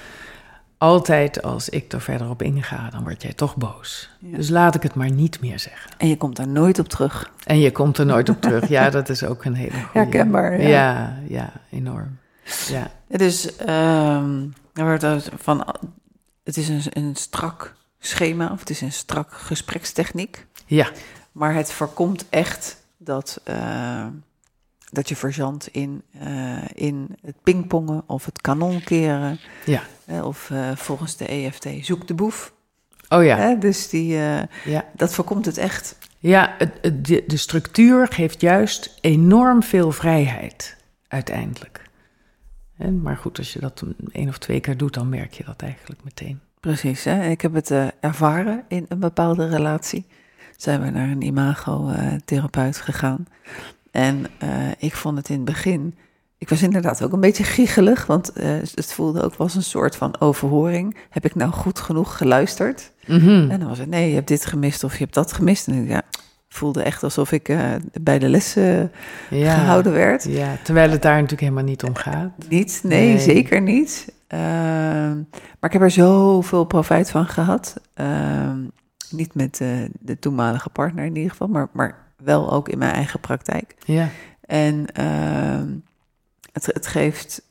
Altijd 0.77 1.41
als 1.43 1.69
ik 1.69 1.91
er 1.91 2.01
verder 2.01 2.29
op 2.29 2.41
inga, 2.41 2.89
dan 2.89 3.03
word 3.03 3.21
jij 3.21 3.33
toch 3.33 3.55
boos. 3.55 4.09
Ja. 4.19 4.37
Dus 4.37 4.49
laat 4.49 4.75
ik 4.75 4.83
het 4.83 4.93
maar 4.95 5.11
niet 5.11 5.41
meer 5.41 5.59
zeggen. 5.59 5.91
En 5.97 6.07
je 6.07 6.17
komt 6.17 6.35
daar 6.35 6.47
nooit 6.47 6.79
op 6.79 6.87
terug. 6.87 7.31
En 7.45 7.59
je 7.59 7.71
komt 7.71 7.97
er 7.97 8.05
nooit 8.05 8.29
op 8.29 8.41
terug. 8.41 8.67
Ja, 8.67 8.89
dat 8.89 9.09
is 9.09 9.23
ook 9.23 9.45
een 9.45 9.53
hele 9.55 9.71
goede. 9.71 9.89
Herkenbaar, 9.93 10.61
ja. 10.61 10.67
Ja, 10.67 11.17
ja, 11.27 11.51
enorm. 11.69 12.17
Ja, 12.67 12.91
dus 13.07 13.55
ehm, 13.55 14.41
er 14.73 14.83
wordt 14.85 15.29
van, 15.37 15.65
het 16.43 16.57
is 16.57 16.69
een, 16.69 16.81
een 16.89 17.15
strak 17.15 17.73
schema 18.05 18.51
of 18.51 18.59
het 18.59 18.69
is 18.69 18.81
een 18.81 18.91
strak 18.91 19.33
gesprekstechniek. 19.33 20.45
ja, 20.65 20.91
Maar 21.31 21.53
het 21.53 21.71
voorkomt 21.71 22.25
echt 22.29 22.83
dat, 22.97 23.41
eh, 23.43 24.07
dat 24.91 25.09
je 25.09 25.15
verzandt 25.15 25.67
in, 25.67 26.01
eh, 26.19 26.57
in 26.73 27.15
het 27.21 27.35
pingpongen 27.43 28.03
of 28.07 28.25
het 28.25 28.41
kanonkeren. 28.41 29.39
ja. 29.65 29.83
Hè, 30.05 30.23
of 30.23 30.49
eh, 30.51 30.75
volgens 30.75 31.17
de 31.17 31.25
EFT, 31.31 31.67
zoek 31.81 32.07
de 32.07 32.13
boef. 32.13 32.53
Oh 33.09 33.23
ja, 33.25 33.53
dus 33.55 33.89
die, 33.89 34.17
eh, 34.17 34.41
ja. 34.65 34.85
dat 34.95 35.13
voorkomt 35.13 35.45
het 35.45 35.57
echt. 35.57 35.97
Ja, 36.19 36.55
het, 36.57 37.05
de, 37.05 37.23
de 37.27 37.37
structuur 37.37 38.07
geeft 38.07 38.41
juist 38.41 38.97
enorm 39.01 39.63
veel 39.63 39.91
vrijheid, 39.91 40.75
uiteindelijk. 41.07 41.81
Maar 43.01 43.17
goed, 43.17 43.37
als 43.37 43.53
je 43.53 43.59
dat 43.59 43.81
een- 43.81 43.95
één 44.11 44.29
of 44.29 44.37
twee 44.37 44.59
keer 44.59 44.77
doet, 44.77 44.93
dan 44.93 45.09
merk 45.09 45.33
je 45.33 45.43
dat 45.43 45.61
eigenlijk 45.61 46.03
meteen. 46.03 46.39
Precies, 46.63 47.03
hè? 47.03 47.29
ik 47.29 47.41
heb 47.41 47.53
het 47.53 47.71
eh, 47.71 47.87
ervaren 47.99 48.63
in 48.67 48.85
een 48.87 48.99
bepaalde 48.99 49.47
relatie. 49.47 50.05
Zijn 50.57 50.81
we 50.81 50.89
naar 50.89 51.09
een 51.09 51.21
imagotherapeut 51.21 52.77
gegaan. 52.77 53.25
En 53.91 54.25
eh, 54.39 54.49
ik 54.77 54.93
vond 54.93 55.17
het 55.17 55.29
in 55.29 55.35
het 55.35 55.45
begin... 55.45 55.95
Ik 56.37 56.49
was 56.49 56.61
inderdaad 56.61 57.03
ook 57.03 57.13
een 57.13 57.19
beetje 57.19 57.43
giechelig, 57.43 58.05
want 58.05 58.33
eh, 58.33 58.49
het 58.75 58.93
voelde 58.93 59.21
ook 59.21 59.37
wel 59.37 59.47
als 59.47 59.55
een 59.55 59.63
soort 59.63 59.95
van 59.95 60.19
overhoring. 60.19 60.97
Heb 61.09 61.25
ik 61.25 61.35
nou 61.35 61.51
goed 61.51 61.79
genoeg 61.79 62.17
geluisterd? 62.17 62.91
Mhm. 63.07 63.49
En 63.49 63.59
dan 63.59 63.69
was 63.69 63.77
het, 63.77 63.89
nee, 63.89 64.09
je 64.09 64.15
hebt 64.15 64.27
dit 64.27 64.45
gemist 64.45 64.83
of 64.83 64.91
je 64.93 65.03
hebt 65.03 65.13
dat 65.13 65.33
gemist. 65.33 65.67
En 65.67 65.83
ik 65.83 65.89
ja, 65.89 66.01
voelde 66.49 66.83
echt 66.83 67.03
alsof 67.03 67.31
ik 67.31 67.55
bij 68.01 68.19
de 68.19 68.29
lessen 68.29 68.91
ja. 69.29 69.53
gehouden 69.53 69.93
werd. 69.93 70.23
Ja, 70.23 70.57
terwijl 70.63 70.91
het 70.91 71.01
daar 71.01 71.13
natuurlijk 71.13 71.41
helemaal 71.41 71.63
niet 71.63 71.83
om 71.83 71.95
gaat. 71.95 72.31
Niet, 72.49 72.79
nee, 72.83 73.07
Nee. 73.07 73.19
zeker 73.19 73.61
niet. 73.61 74.05
Ehm, 74.27 75.15
maar 75.59 75.69
ik 75.69 75.73
heb 75.73 75.81
er 75.81 75.91
zoveel 75.91 76.63
profijt 76.65 77.09
van 77.09 77.25
gehad. 77.25 77.81
Ehm, 77.93 78.59
niet 79.09 79.33
met 79.35 79.61
eh, 79.61 79.69
de 79.99 80.19
toenmalige 80.19 80.69
partner 80.69 81.05
in 81.05 81.15
ieder 81.15 81.31
geval, 81.31 81.47
maar, 81.47 81.69
maar 81.71 81.97
wel 82.17 82.51
ook 82.51 82.69
in 82.69 82.77
mijn 82.77 82.93
eigen 82.93 83.19
praktijk. 83.19 83.75
Ja, 83.85 84.09
En 84.41 84.85
ehm, 84.93 85.67
het, 86.51 86.65
het 86.65 86.87
geeft 86.87 87.41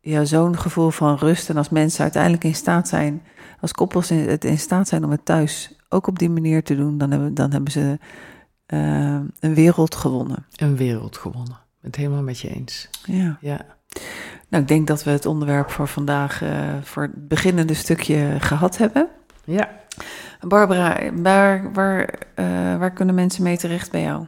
ja, 0.00 0.24
zo'n 0.24 0.58
gevoel 0.58 0.90
van 0.90 1.16
rust. 1.16 1.48
En 1.50 1.56
als 1.56 1.68
mensen 1.68 2.02
uiteindelijk 2.02 2.44
in 2.44 2.54
staat 2.54 2.88
zijn, 2.88 3.22
als 3.60 3.72
koppels 3.72 4.10
in, 4.10 4.28
het 4.28 4.44
in 4.44 4.58
staat 4.58 4.88
zijn 4.88 5.04
om 5.04 5.10
het 5.10 5.24
thuis 5.24 5.76
ook 5.88 6.06
op 6.06 6.18
die 6.18 6.30
manier 6.30 6.62
te 6.64 6.76
doen, 6.76 6.98
dan 6.98 7.10
hebben, 7.10 7.34
dan 7.34 7.52
hebben 7.52 7.72
ze 7.72 7.98
een 9.40 9.54
wereld 9.54 9.94
gewonnen. 9.94 10.46
een 10.56 10.76
wereld 10.76 11.16
gewonnen. 11.16 11.52
Ik 11.52 11.80
ben 11.80 11.90
het 11.90 11.96
helemaal 11.96 12.22
met 12.22 12.38
je 12.38 12.48
eens. 12.48 12.88
Ja. 13.04 13.38
Ja, 13.40 13.60
Nou, 14.48 14.62
ik 14.62 14.68
denk 14.68 14.86
dat 14.86 15.04
we 15.04 15.10
het 15.10 15.26
onderwerp 15.26 15.70
voor 15.70 15.88
vandaag, 15.88 16.42
eh, 16.42 16.74
voor 16.82 17.02
het 17.02 17.28
beginnende 17.28 17.74
stukje 17.74 18.36
gehad 18.40 18.78
hebben. 18.78 19.08
ja. 19.44 19.84
Barbara, 20.40 21.12
waar, 21.12 21.72
waar, 21.72 22.18
eh, 22.34 22.44
waar 22.78 22.92
kunnen 22.92 23.14
mensen 23.14 23.42
mee 23.42 23.56
terecht 23.56 23.90
bij 23.90 24.02
jou? 24.02 24.26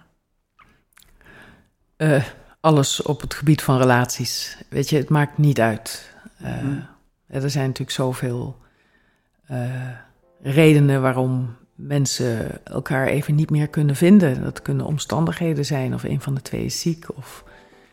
Eh, 1.96 2.24
alles 2.60 3.02
op 3.02 3.20
het 3.20 3.34
gebied 3.34 3.62
van 3.62 3.78
relaties. 3.78 4.62
Weet 4.68 4.90
je, 4.90 4.96
het 4.96 5.08
maakt 5.08 5.38
niet 5.38 5.60
uit. 5.60 6.14
Mhm. 6.36 6.80
Er 7.26 7.50
zijn 7.50 7.66
natuurlijk 7.66 7.96
zoveel 7.96 8.56
redenen 10.42 11.02
waarom 11.02 11.56
mensen 11.74 12.64
elkaar 12.64 13.06
even 13.06 13.34
niet 13.34 13.50
meer 13.50 13.68
kunnen 13.68 13.96
vinden. 13.96 14.42
Dat 14.42 14.62
kunnen 14.62 14.86
omstandigheden 14.86 15.64
zijn, 15.64 15.94
of 15.94 16.02
een 16.02 16.20
van 16.20 16.34
de 16.34 16.42
twee 16.42 16.64
is 16.64 16.80
ziek, 16.80 17.16
of 17.16 17.44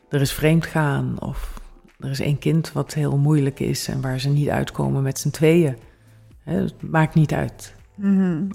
er 0.10 0.22
is 0.22 0.34
vreemd 0.34 0.66
gaan, 0.66 1.22
of 1.22 1.62
er 2.00 2.10
is 2.10 2.20
één 2.20 2.40
kind 2.40 2.72
wat 2.72 2.94
heel 2.94 3.18
moeilijk 3.18 3.60
is 3.60 3.88
en 3.88 4.02
waar 4.02 4.20
ze 4.20 4.30
niet 4.30 4.50
uitkomen 4.50 5.04
met 5.04 5.20
z'n 5.20 5.30
tweeën. 5.30 5.78
Het 6.44 6.82
maakt 6.82 7.16
niet 7.16 7.34
uit. 7.34 7.76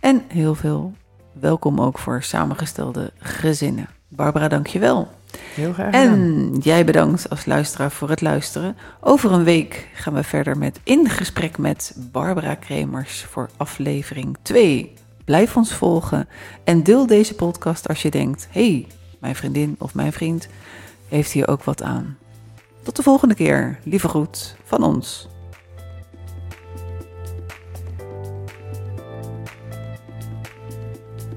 En 0.00 0.22
heel 0.28 0.54
veel 0.54 0.92
welkom 1.32 1.80
ook 1.80 1.98
voor 1.98 2.22
samengestelde 2.22 3.12
gezinnen. 3.18 3.88
Barbara, 4.08 4.48
dank 4.48 4.66
je 4.66 4.78
wel. 4.78 5.08
Heel 5.54 5.72
graag 5.72 5.94
gedaan. 5.94 6.12
En 6.12 6.56
jij 6.60 6.84
bedankt 6.84 7.30
als 7.30 7.46
luisteraar 7.46 7.90
voor 7.90 8.10
het 8.10 8.20
luisteren. 8.20 8.76
Over 9.00 9.32
een 9.32 9.44
week 9.44 9.88
gaan 9.94 10.14
we 10.14 10.22
verder 10.22 10.58
met 10.58 10.80
In 10.82 11.08
Gesprek 11.08 11.58
met 11.58 11.96
Barbara 12.12 12.54
Kremers 12.54 13.24
voor 13.24 13.50
aflevering 13.56 14.36
2. 14.42 14.92
Blijf 15.24 15.56
ons 15.56 15.74
volgen 15.74 16.28
en 16.64 16.82
deel 16.82 17.06
deze 17.06 17.34
podcast 17.34 17.88
als 17.88 18.02
je 18.02 18.10
denkt: 18.10 18.48
hey, 18.50 18.86
mijn 19.18 19.36
vriendin 19.36 19.76
of 19.78 19.94
mijn 19.94 20.12
vriend 20.12 20.48
heeft 21.08 21.32
hier 21.32 21.48
ook 21.48 21.64
wat 21.64 21.82
aan. 21.82 22.18
Tot 22.82 22.96
de 22.96 23.02
volgende 23.02 23.34
keer. 23.34 23.78
Lieve 23.84 24.08
groet 24.08 24.56
van 24.64 24.82
ons. 24.82 25.29